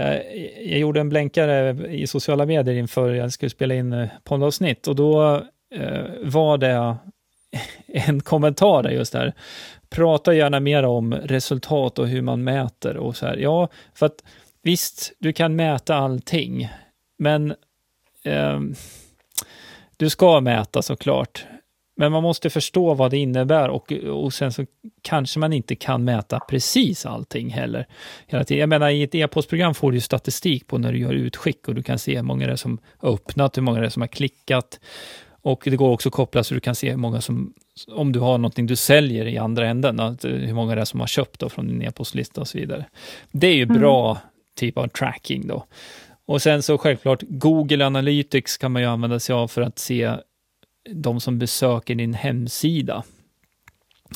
[0.04, 0.22] eh,
[0.72, 4.96] jag gjorde en blänkare i sociala medier inför jag skulle spela in eh, poddavsnitt och
[4.96, 5.42] då
[5.76, 6.96] eh, var det
[7.88, 9.34] en kommentar där just där.
[9.90, 13.38] Prata gärna mer om resultat och hur man mäter och så här.
[13.38, 14.24] Ja, för att
[14.62, 16.70] visst, du kan mäta allting,
[17.18, 17.56] men
[18.24, 18.60] eh,
[19.98, 21.46] du ska mäta såklart.
[21.98, 24.66] Men man måste förstå vad det innebär och, och sen så
[25.02, 27.88] kanske man inte kan mäta precis allting heller.
[28.28, 28.60] Hela tiden.
[28.60, 31.84] Jag menar, i ett e-postprogram får du statistik på när du gör utskick och du
[31.84, 34.08] kan se hur många det är som har öppnat, hur många det är som har
[34.08, 34.80] klickat.
[35.42, 37.54] Och det går också att koppla så du kan se hur många som,
[37.88, 41.00] om du har någonting du säljer i andra änden, att, hur många det är som
[41.00, 42.86] har köpt då från din e-postlista och så vidare.
[43.32, 43.80] Det är ju mm.
[43.80, 44.18] bra
[44.56, 45.66] typ av tracking då.
[46.26, 50.12] Och sen så självklart Google Analytics kan man ju använda sig av för att se
[50.94, 53.04] de som besöker din hemsida.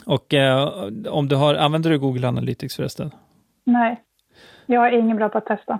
[0.06, 0.70] Och eh,
[1.10, 3.12] om du har, använder du Google Analytics förresten?
[3.64, 4.02] Nej,
[4.66, 5.80] jag är ingen bra på att testa.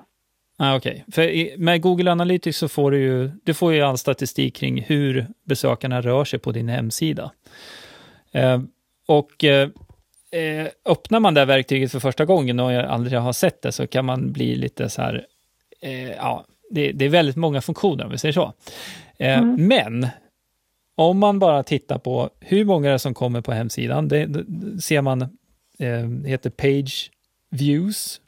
[0.58, 1.12] Ah, Okej, okay.
[1.12, 5.28] för med Google Analytics så får du ju, du får ju all statistik kring hur
[5.44, 7.32] besökarna rör sig på din hemsida.
[8.32, 8.62] Eh,
[9.08, 9.70] och eh,
[10.32, 13.88] eh öppnar man det verktyget för första gången och jag aldrig har sett det så
[13.88, 15.26] kan man bli lite så här,
[15.82, 18.54] eh, ja, det, det, är väldigt många funktioner om vi säger så.
[19.18, 19.68] Eh, mm.
[19.68, 20.08] Men
[20.96, 25.22] om man bara tittar på hur många som kommer på hemsidan, det, det ser man,
[25.80, 27.12] eh, heter page
[27.50, 28.22] views.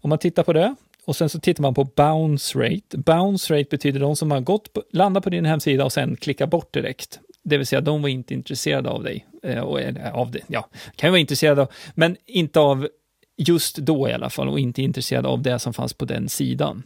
[0.00, 0.74] Om man tittar på det
[1.04, 2.98] och sen så tittar man på bounce rate.
[2.98, 6.46] Bounce rate betyder de som har gått på, landat på din hemsida och sen klickar
[6.46, 7.20] bort direkt.
[7.44, 9.26] Det vill säga, de var inte intresserade av dig.
[9.42, 9.80] Eh, och,
[10.12, 12.88] av det, ja, kan ju vara intresserade av, men inte av
[13.36, 16.82] just då i alla fall och inte intresserade av det som fanns på den sidan.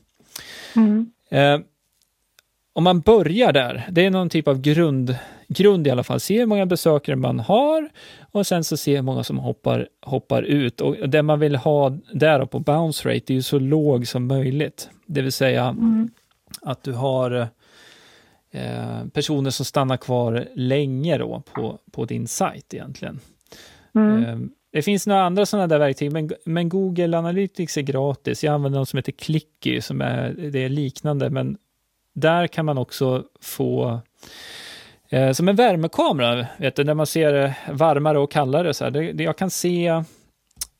[0.76, 1.12] Mm.
[1.30, 1.60] Eh,
[2.78, 5.16] om man börjar där, det är någon typ av grund,
[5.48, 7.88] grund i alla fall, se hur många besökare man har
[8.32, 10.80] och sen så se hur många som hoppar, hoppar ut.
[10.80, 14.90] Och det man vill ha där på bounce rate är ju så låg som möjligt.
[15.06, 16.08] Det vill säga mm.
[16.62, 17.48] att du har
[18.50, 23.20] eh, personer som stannar kvar länge då på, på din sajt egentligen.
[23.94, 24.24] Mm.
[24.24, 24.38] Eh,
[24.72, 28.44] det finns några andra sådana där verktyg, men, men Google Analytics är gratis.
[28.44, 31.56] Jag använder något som heter Clicky, som är, det är liknande, men
[32.20, 34.00] där kan man också få
[35.08, 38.74] eh, som en värmekamera, vet du, där man ser varmare och kallare.
[38.74, 38.90] Så här.
[38.90, 39.86] Det, det, jag kan se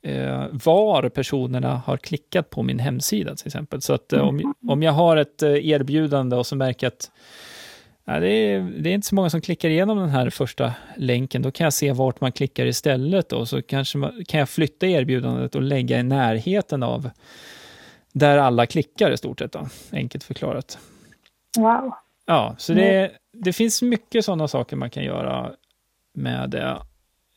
[0.03, 3.83] eh, var personerna har klickat på min hemsida till exempel.
[3.83, 4.55] Så att eh, om, mm.
[4.69, 7.11] om jag har ett eh, erbjudande och så märker jag att
[8.11, 11.43] Ja, det, är, det är inte så många som klickar igenom den här första länken.
[11.43, 13.29] Då kan jag se vart man klickar istället.
[13.29, 13.47] Då.
[13.47, 17.11] Så kanske man, kan jag flytta erbjudandet och lägga i närheten av
[18.13, 19.53] där alla klickar i stort sett.
[19.53, 19.69] Då.
[19.93, 20.79] Enkelt förklarat.
[21.59, 21.95] Wow.
[22.27, 25.53] Ja, så det, det finns mycket sådana saker man kan göra
[26.13, 26.77] med det.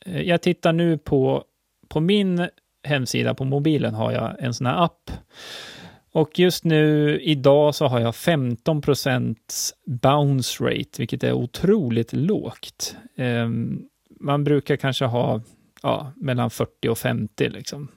[0.05, 1.43] Eh, jag tittar nu på,
[1.87, 2.47] på min
[2.83, 5.11] hemsida på mobilen har jag en sån här app.
[6.13, 9.35] Och just nu idag så har jag 15%
[9.85, 12.95] bounce rate, vilket är otroligt lågt.
[13.17, 13.85] Um,
[14.19, 15.41] man brukar kanske ha
[15.83, 17.87] ja, mellan 40 och 50 liksom,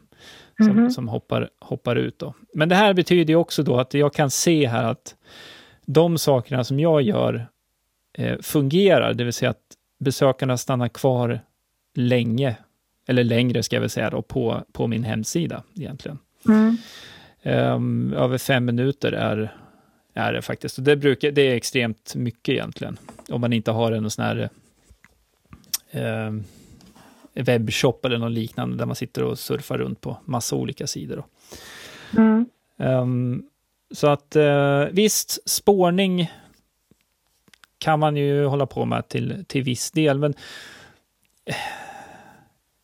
[0.57, 0.91] som, mm -hmm.
[0.91, 2.19] som hoppar, hoppar ut.
[2.19, 2.35] Då.
[2.55, 5.17] Men det här betyder också då att jag kan se här att
[5.87, 7.47] de sakerna som jag gör
[8.13, 11.41] eh, fungerar, det vill säga att besökarna stannar kvar
[11.95, 12.57] länge,
[13.07, 16.19] eller längre ska jag väl säga då, på, på min hemsida egentligen.
[16.49, 16.77] Mm.
[17.43, 19.57] Um, över fem minuter är,
[20.15, 20.79] är det faktiskt.
[20.79, 24.49] Och det, brukar, det är extremt mycket egentligen, om man inte har en sån här
[25.91, 26.33] eh,
[27.35, 31.25] webbshop eller något liknande, där man sitter och surfar runt på massa olika sidor.
[32.17, 32.47] Mm.
[32.77, 33.49] Um,
[33.91, 36.33] så att eh, visst, spårning
[37.79, 40.35] kan man ju hålla på med till, till viss del, men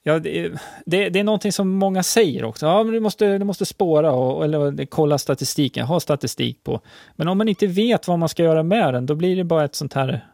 [0.03, 0.49] Ja, det,
[0.87, 2.67] det, det, är någonting som många säger också.
[2.67, 6.81] Ja, men du måste, du måste spåra och, eller kolla statistiken, ha statistik på.
[7.17, 9.65] Men om man inte vet vad man ska göra med den, då blir det bara
[9.65, 10.27] ett sånt här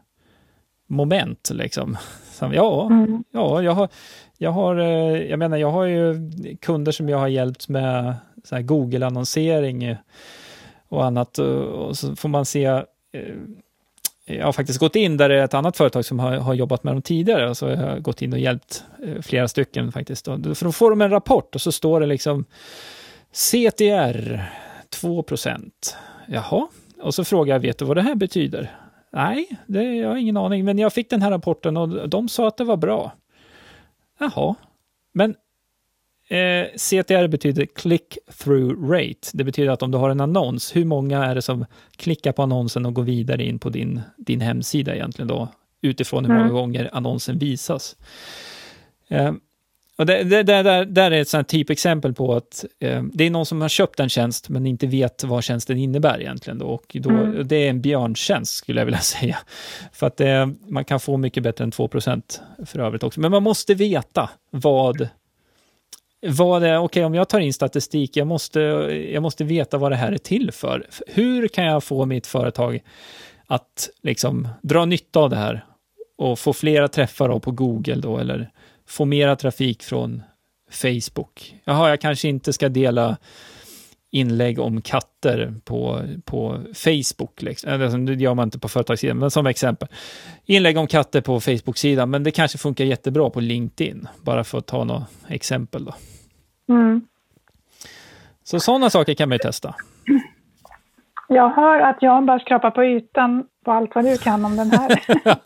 [0.87, 1.49] moment.
[1.53, 1.97] Liksom.
[2.31, 3.23] Så, ja, mm.
[3.31, 3.89] ja jag, har,
[4.37, 6.15] jag, har, eh, jag menar, jag har ju
[6.61, 8.15] kunder som jag har hjälpt med
[8.61, 9.95] Google-annonsering
[10.89, 11.37] och annat.
[11.37, 12.83] Eh, och så får man se eh,
[14.29, 16.83] jag har faktiskt gått in där det är ett annat företag som har, har jobbat
[16.83, 20.25] med dem tidigare, och så jag har gått in och hjälpt eh, flera stycken faktiskt.
[20.25, 20.55] Då.
[20.55, 22.45] För då får de en rapport och så står det liksom
[23.31, 24.41] CTR
[25.01, 25.71] 2%
[26.27, 26.67] Jaha,
[27.01, 28.75] och så frågar jag, vet du vad det här betyder?
[29.11, 32.47] Nej, det, jag har ingen aning, men jag fick den här rapporten och de sa
[32.47, 33.11] att det var bra.
[34.19, 34.55] Jaha,
[35.13, 35.35] men
[36.29, 39.29] Eh, CTR betyder click-through rate.
[39.33, 41.65] Det betyder att om du har en annons, hur många är det som
[41.95, 45.47] klickar på annonsen och går vidare in på din, din hemsida egentligen då,
[45.81, 46.53] utifrån hur många mm.
[46.53, 47.95] gånger annonsen visas.
[49.07, 49.31] Eh,
[49.97, 53.29] och det, det, det, där, där är ett sånt typexempel på att eh, det är
[53.29, 56.57] någon som har köpt en tjänst men inte vet vad tjänsten innebär egentligen.
[56.57, 57.47] Då, och då, mm.
[57.47, 59.37] Det är en björntjänst skulle jag vilja säga.
[59.91, 63.19] För att det, man kan få mycket bättre än 2% för övrigt också.
[63.19, 65.07] Men man måste veta vad
[66.21, 68.59] vad det, okej okay, om jag tar in statistik, jag måste,
[69.11, 70.87] jag måste veta vad det här är till för.
[71.07, 72.79] Hur kan jag få mitt företag
[73.47, 75.65] att liksom dra nytta av det här
[76.17, 78.51] och få flera träffar då på Google då, eller
[78.87, 80.23] få mera trafik från
[80.71, 81.55] Facebook.
[81.63, 83.17] Jaha, jag kanske inte ska dela
[84.11, 87.41] inlägg om katter på, på Facebook.
[87.41, 88.05] Liksom.
[88.05, 89.87] Det gör man inte på företagssidan, men som exempel.
[90.45, 94.67] Inlägg om katter på Facebook-sidan, men det kanske funkar jättebra på LinkedIn, bara för att
[94.67, 95.85] ta några exempel.
[95.85, 95.93] Då.
[96.73, 97.01] Mm.
[98.43, 99.75] Så sådana saker kan man ju testa.
[101.27, 104.71] Jag hör att Jan bara skrapar på ytan på allt vad du kan om den
[104.71, 105.01] här.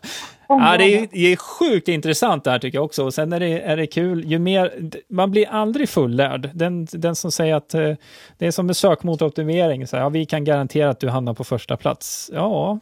[0.60, 3.04] ja, det är, det är sjukt intressant det här tycker jag också.
[3.04, 6.50] Och sen är det, är det kul, ju mer, man blir aldrig fullärd.
[6.54, 7.94] Den, den som säger att eh,
[8.38, 11.44] det är som med sökmotoroptimering, så här, ja, vi kan garantera att du hamnar på
[11.44, 12.30] första plats.
[12.34, 12.78] Ja,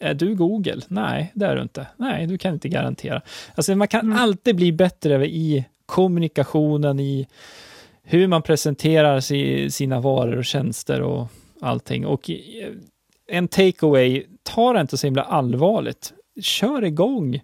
[0.00, 0.80] är du Google?
[0.88, 1.86] Nej, det är du inte.
[1.96, 3.22] Nej, du kan inte garantera.
[3.54, 4.18] Alltså man kan mm.
[4.18, 7.26] alltid bli bättre i kommunikationen, i
[8.02, 9.20] hur man presenterar
[9.68, 11.28] sina varor och tjänster och
[11.60, 12.06] allting.
[12.06, 12.36] Och eh,
[13.28, 16.12] en takeaway, ta det inte så himla allvarligt.
[16.40, 17.40] Kör igång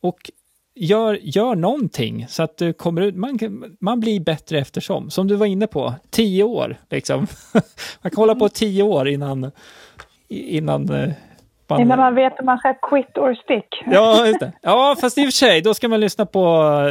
[0.00, 0.30] och
[0.74, 3.14] gör, gör någonting så att du kommer ut.
[3.14, 3.38] Man,
[3.80, 5.10] man blir bättre eftersom.
[5.10, 7.18] Som du var inne på, tio år liksom.
[8.02, 9.50] man kan hålla på tio år innan,
[10.28, 11.12] innan eh,
[11.66, 11.80] man...
[11.80, 13.82] Innan man vet om man ska quit or stick.
[13.86, 14.52] Ja, just det.
[14.62, 16.46] Ja, fast i och för sig, då ska man lyssna på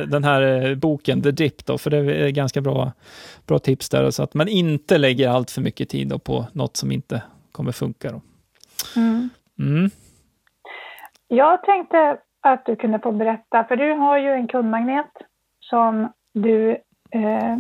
[0.07, 2.91] den här eh, boken, The Dip, då, för det är ganska bra,
[3.47, 6.91] bra tips där, så att man inte lägger allt för mycket tid på något som
[6.91, 7.21] inte
[7.51, 8.11] kommer funka.
[8.11, 8.21] Då.
[8.95, 9.29] Mm.
[9.59, 9.89] Mm.
[11.33, 15.11] Jag tänkte att du kunde få berätta, för du har ju en kundmagnet
[15.59, 16.71] som du,
[17.11, 17.57] eh,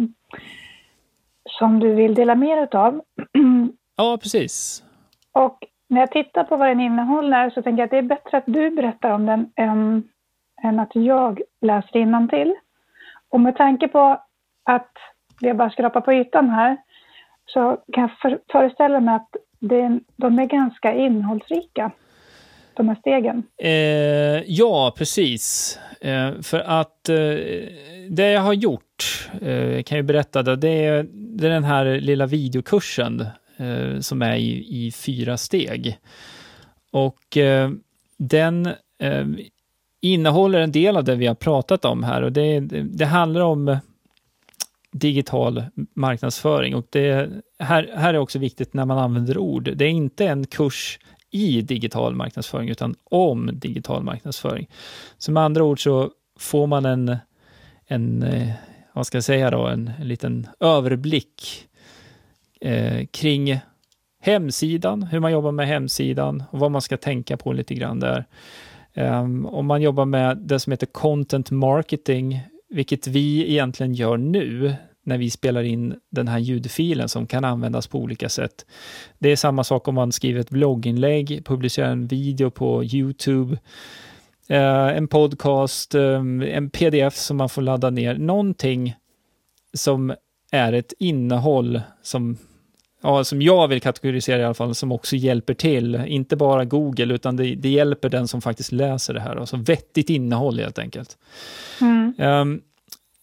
[1.49, 3.01] som du vill dela mer utav.
[3.97, 4.83] Ja, precis.
[5.31, 8.37] Och när jag tittar på vad den innehåller så tänker jag att det är bättre
[8.37, 10.09] att du berättar om den än,
[10.63, 12.55] än att jag läser till.
[13.29, 14.21] Och med tanke på
[14.63, 14.91] att
[15.39, 16.77] jag bara skrapar på ytan här
[17.45, 21.91] så kan jag för, föreställa mig att det, de är ganska innehållsrika,
[22.81, 23.43] de här stegen.
[23.57, 25.79] Eh, ja, precis.
[26.01, 27.15] Eh, för att eh,
[28.09, 31.85] det jag har gjort, eh, kan jag berätta, det, det är, det är den här
[31.85, 33.25] lilla videokursen
[33.57, 35.97] eh, som är i, i, fyra steg.
[36.91, 37.69] Och eh,
[38.17, 38.65] den
[38.99, 39.25] eh,
[40.01, 43.77] innehåller en del av det vi har pratat om här och det, det handlar om
[44.91, 45.63] digital
[45.93, 47.29] marknadsföring och det
[47.59, 49.71] här, här är också viktigt när man använder ord.
[49.75, 50.99] Det är inte en kurs
[51.31, 54.69] i digital marknadsföring utan om digital marknadsföring.
[55.17, 57.17] Så med andra ord så får man en,
[57.85, 58.49] en eh,
[58.93, 61.67] vad ska jag säga då, en, en liten överblick
[62.61, 63.59] eh, kring
[64.21, 68.25] hemsidan, hur man jobbar med hemsidan och vad man ska tänka på lite grann där.
[68.93, 74.75] Um, om man jobbar med det som heter content marketing, vilket vi egentligen gör nu
[75.03, 78.65] när vi spelar in den här ljudfilen som kan användas på olika sätt.
[79.19, 83.57] Det är samma sak om man skriver ett blogginlägg, publicerar en video på Youtube,
[84.51, 88.95] uh, en podcast, um, en pdf som man får ladda ner, någonting
[89.73, 90.13] som
[90.51, 92.37] är ett innehåll som
[93.03, 95.95] ja, som jag vill kategorisera i alla fall, som också hjälper till.
[95.95, 99.35] Inte bara Google, utan det, det hjälper den som faktiskt läser det här.
[99.35, 101.17] Alltså vettigt innehåll helt enkelt.
[101.81, 102.13] Mm.
[102.17, 102.61] Um,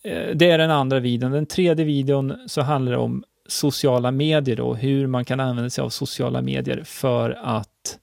[0.02, 1.32] Eh, det är den andra videon.
[1.32, 5.82] Den tredje videon så handlar det om sociala medier och hur man kan använda sig
[5.82, 7.98] av sociala medier för att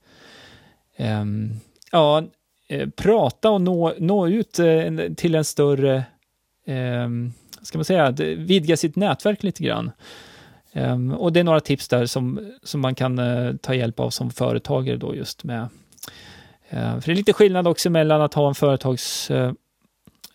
[0.97, 1.59] um,
[1.91, 2.23] ja,
[2.67, 5.95] eh, prata och nå, nå ut eh, till en större,
[6.65, 7.09] eh,
[7.61, 9.91] ska man säga, vidga sitt nätverk lite grann.
[10.73, 14.09] Um, och det är några tips där som, som man kan uh, ta hjälp av
[14.09, 15.61] som företagare då just med.
[16.73, 19.51] Uh, för det är lite skillnad också mellan att ha en företags uh,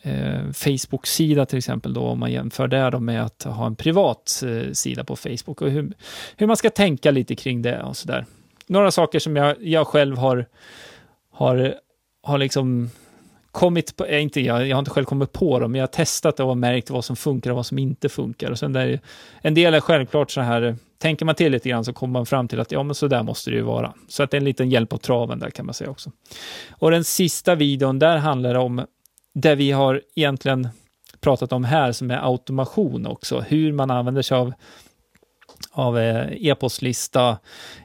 [0.02, 4.42] Eh, Facebook-sida till exempel då, om man jämför det då med att ha en privat
[4.46, 5.92] eh, sida på Facebook och hur,
[6.36, 8.26] hur man ska tänka lite kring det och sådär.
[8.66, 10.46] Några saker som jag, jag själv har,
[11.32, 11.74] har,
[12.22, 12.90] har liksom
[13.50, 15.92] kommit på, eh, inte, jag, jag har inte själv kommit på dem, men jag har
[15.92, 18.50] testat det och märkt vad som funkar och vad som inte funkar.
[18.50, 19.00] Och sen där,
[19.40, 22.48] en del är självklart så här, tänker man till lite grann så kommer man fram
[22.48, 23.94] till att ja, men så där måste det ju vara.
[24.08, 26.10] Så att det är en liten hjälp på traven där kan man säga också.
[26.70, 28.86] Och den sista videon, där handlar det om
[29.32, 30.68] det vi har egentligen
[31.20, 34.52] pratat om här, som är automation också, hur man använder sig av
[35.70, 37.38] av eh, e-postlista,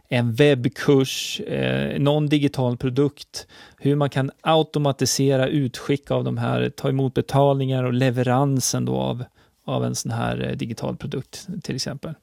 [0.09, 6.89] en webbkurs, eh, någon digital produkt, hur man kan automatisera utskick av de här, ta
[6.89, 9.23] emot betalningar och leveransen då av,
[9.65, 12.13] av en sån här eh, digital produkt till exempel.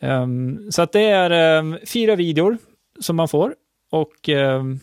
[0.00, 2.58] Um, så att det är um, fyra videor
[3.00, 3.54] som man får
[3.90, 4.80] och um,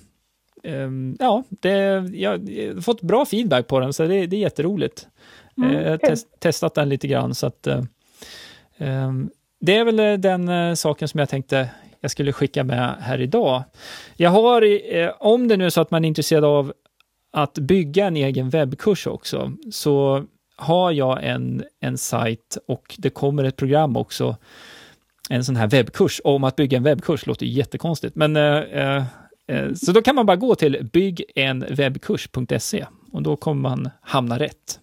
[1.19, 1.69] ja, det,
[2.13, 5.07] jag har fått bra feedback på den så det, det är jätteroligt.
[5.57, 7.67] Mm, jag har test, testat den lite grann så att
[9.65, 11.69] det är väl eh, den eh, saken som jag tänkte
[12.01, 13.63] jag skulle skicka med här idag.
[14.15, 14.61] Jag har,
[14.95, 16.73] eh, om det nu är så att man är intresserad av
[17.31, 20.23] att bygga en egen webbkurs också, så
[20.55, 24.35] har jag en, en sajt och det kommer ett program också,
[25.29, 29.03] en sån här webbkurs om att bygga en webbkurs, låter jättekonstigt, men eh, eh,
[29.75, 34.79] så då kan man bara gå till byggenwebbkurs.se och då kommer man hamna rätt.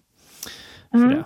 [0.93, 1.23] Mm.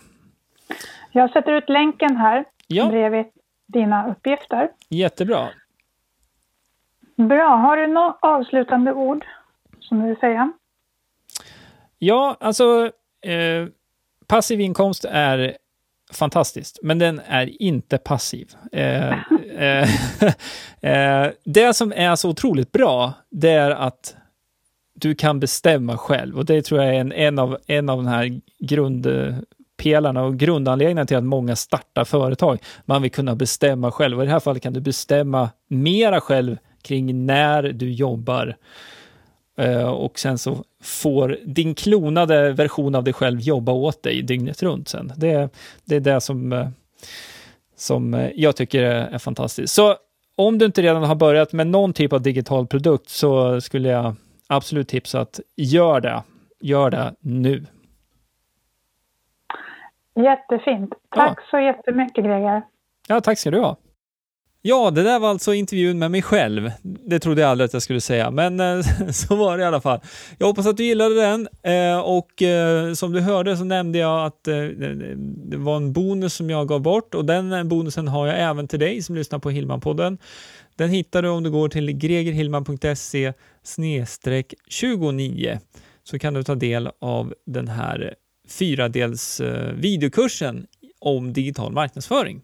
[1.11, 2.89] Jag sätter ut länken här ja.
[2.89, 3.25] bredvid
[3.67, 4.69] dina uppgifter.
[4.89, 5.49] Jättebra.
[7.15, 7.55] Bra.
[7.55, 9.25] Har du några avslutande ord
[9.79, 10.51] som du vill säga?
[11.97, 13.67] Ja, alltså eh,
[14.27, 15.57] passiv inkomst är
[16.13, 18.55] fantastiskt, men den är inte passiv.
[18.71, 19.89] Eh, eh, eh, Eh,
[20.81, 24.15] eh, det som är så otroligt bra, det är att
[24.95, 28.07] du kan bestämma själv och det tror jag är en, en, av, en av de
[28.07, 32.59] här grundpelarna och grundanledningarna till att många startar företag.
[32.85, 36.57] Man vill kunna bestämma själv och i det här fallet kan du bestämma mera själv
[36.81, 38.55] kring när du jobbar.
[39.57, 44.63] Eh, och sen så får din klonade version av dig själv jobba åt dig dygnet
[44.63, 45.13] runt sen.
[45.17, 45.49] Det,
[45.85, 46.67] det är det som, uh,
[47.75, 49.73] som jag tycker är, fantastiskt.
[49.73, 49.95] Så
[50.35, 54.15] om du inte redan har börjat med någon typ av digital produkt så skulle jag
[54.47, 56.23] absolut tipsa att gör det.
[56.59, 57.65] Gör det nu.
[60.15, 60.93] Jättefint.
[61.09, 61.43] Tack ja.
[61.51, 62.61] så jättemycket Greger.
[63.07, 63.77] Ja, tack ska du ha.
[64.67, 66.71] Ja, det där var alltså intervjun med mig själv.
[66.81, 69.81] Det trodde jag aldrig att jag skulle säga, men eh, så var det i alla
[69.81, 69.99] fall.
[70.37, 74.25] Jag hoppas att du gillade den eh, och eh, som du hörde så nämnde jag
[74.25, 78.67] att det var en bonus som jag gav bort och den bonusen har jag även
[78.67, 80.17] till dig som lyssnar på Hillman-podden.
[80.75, 83.33] Den hittar du om du går till gregerhillman.se
[84.69, 85.59] 29
[86.03, 88.15] så kan du ta del av den här
[88.49, 89.41] fyradels
[89.75, 90.67] videokursen
[90.99, 92.41] om digital marknadsföring.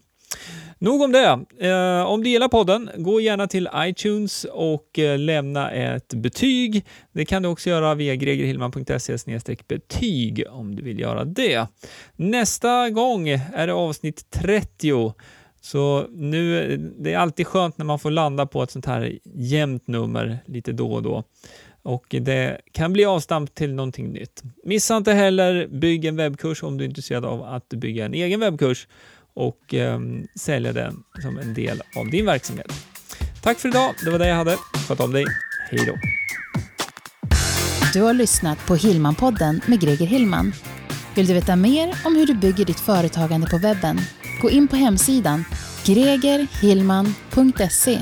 [0.82, 1.44] Nog om det.
[1.68, 6.84] Eh, om du gillar podden, gå gärna till iTunes och eh, lämna ett betyg.
[7.12, 9.18] Det kan du också göra via gregerhillman.se
[9.68, 11.66] betyg om du vill göra det.
[12.16, 15.14] Nästa gång är det avsnitt 30.
[15.60, 19.86] Så nu, det är alltid skönt när man får landa på ett sånt här jämnt
[19.86, 21.24] nummer lite då och då
[21.82, 24.42] och det kan bli avstamp till någonting nytt.
[24.64, 28.40] Missa inte heller Bygg en webbkurs om du är intresserad av att bygga en egen
[28.40, 28.88] webbkurs
[29.34, 30.00] och eh,
[30.34, 32.72] sälja den som en del av din verksamhet.
[33.42, 33.94] Tack för idag.
[34.04, 34.56] Det var det jag hade.
[34.88, 35.24] Sköt om dig.
[35.70, 35.94] Hej då.
[37.92, 40.52] Du har lyssnat på Hillman-podden med Greger Hillman.
[41.14, 44.00] Vill du veta mer om hur du bygger ditt företagande på webben?
[44.42, 45.44] Gå in på hemsidan
[45.84, 47.98] gregerhillman.se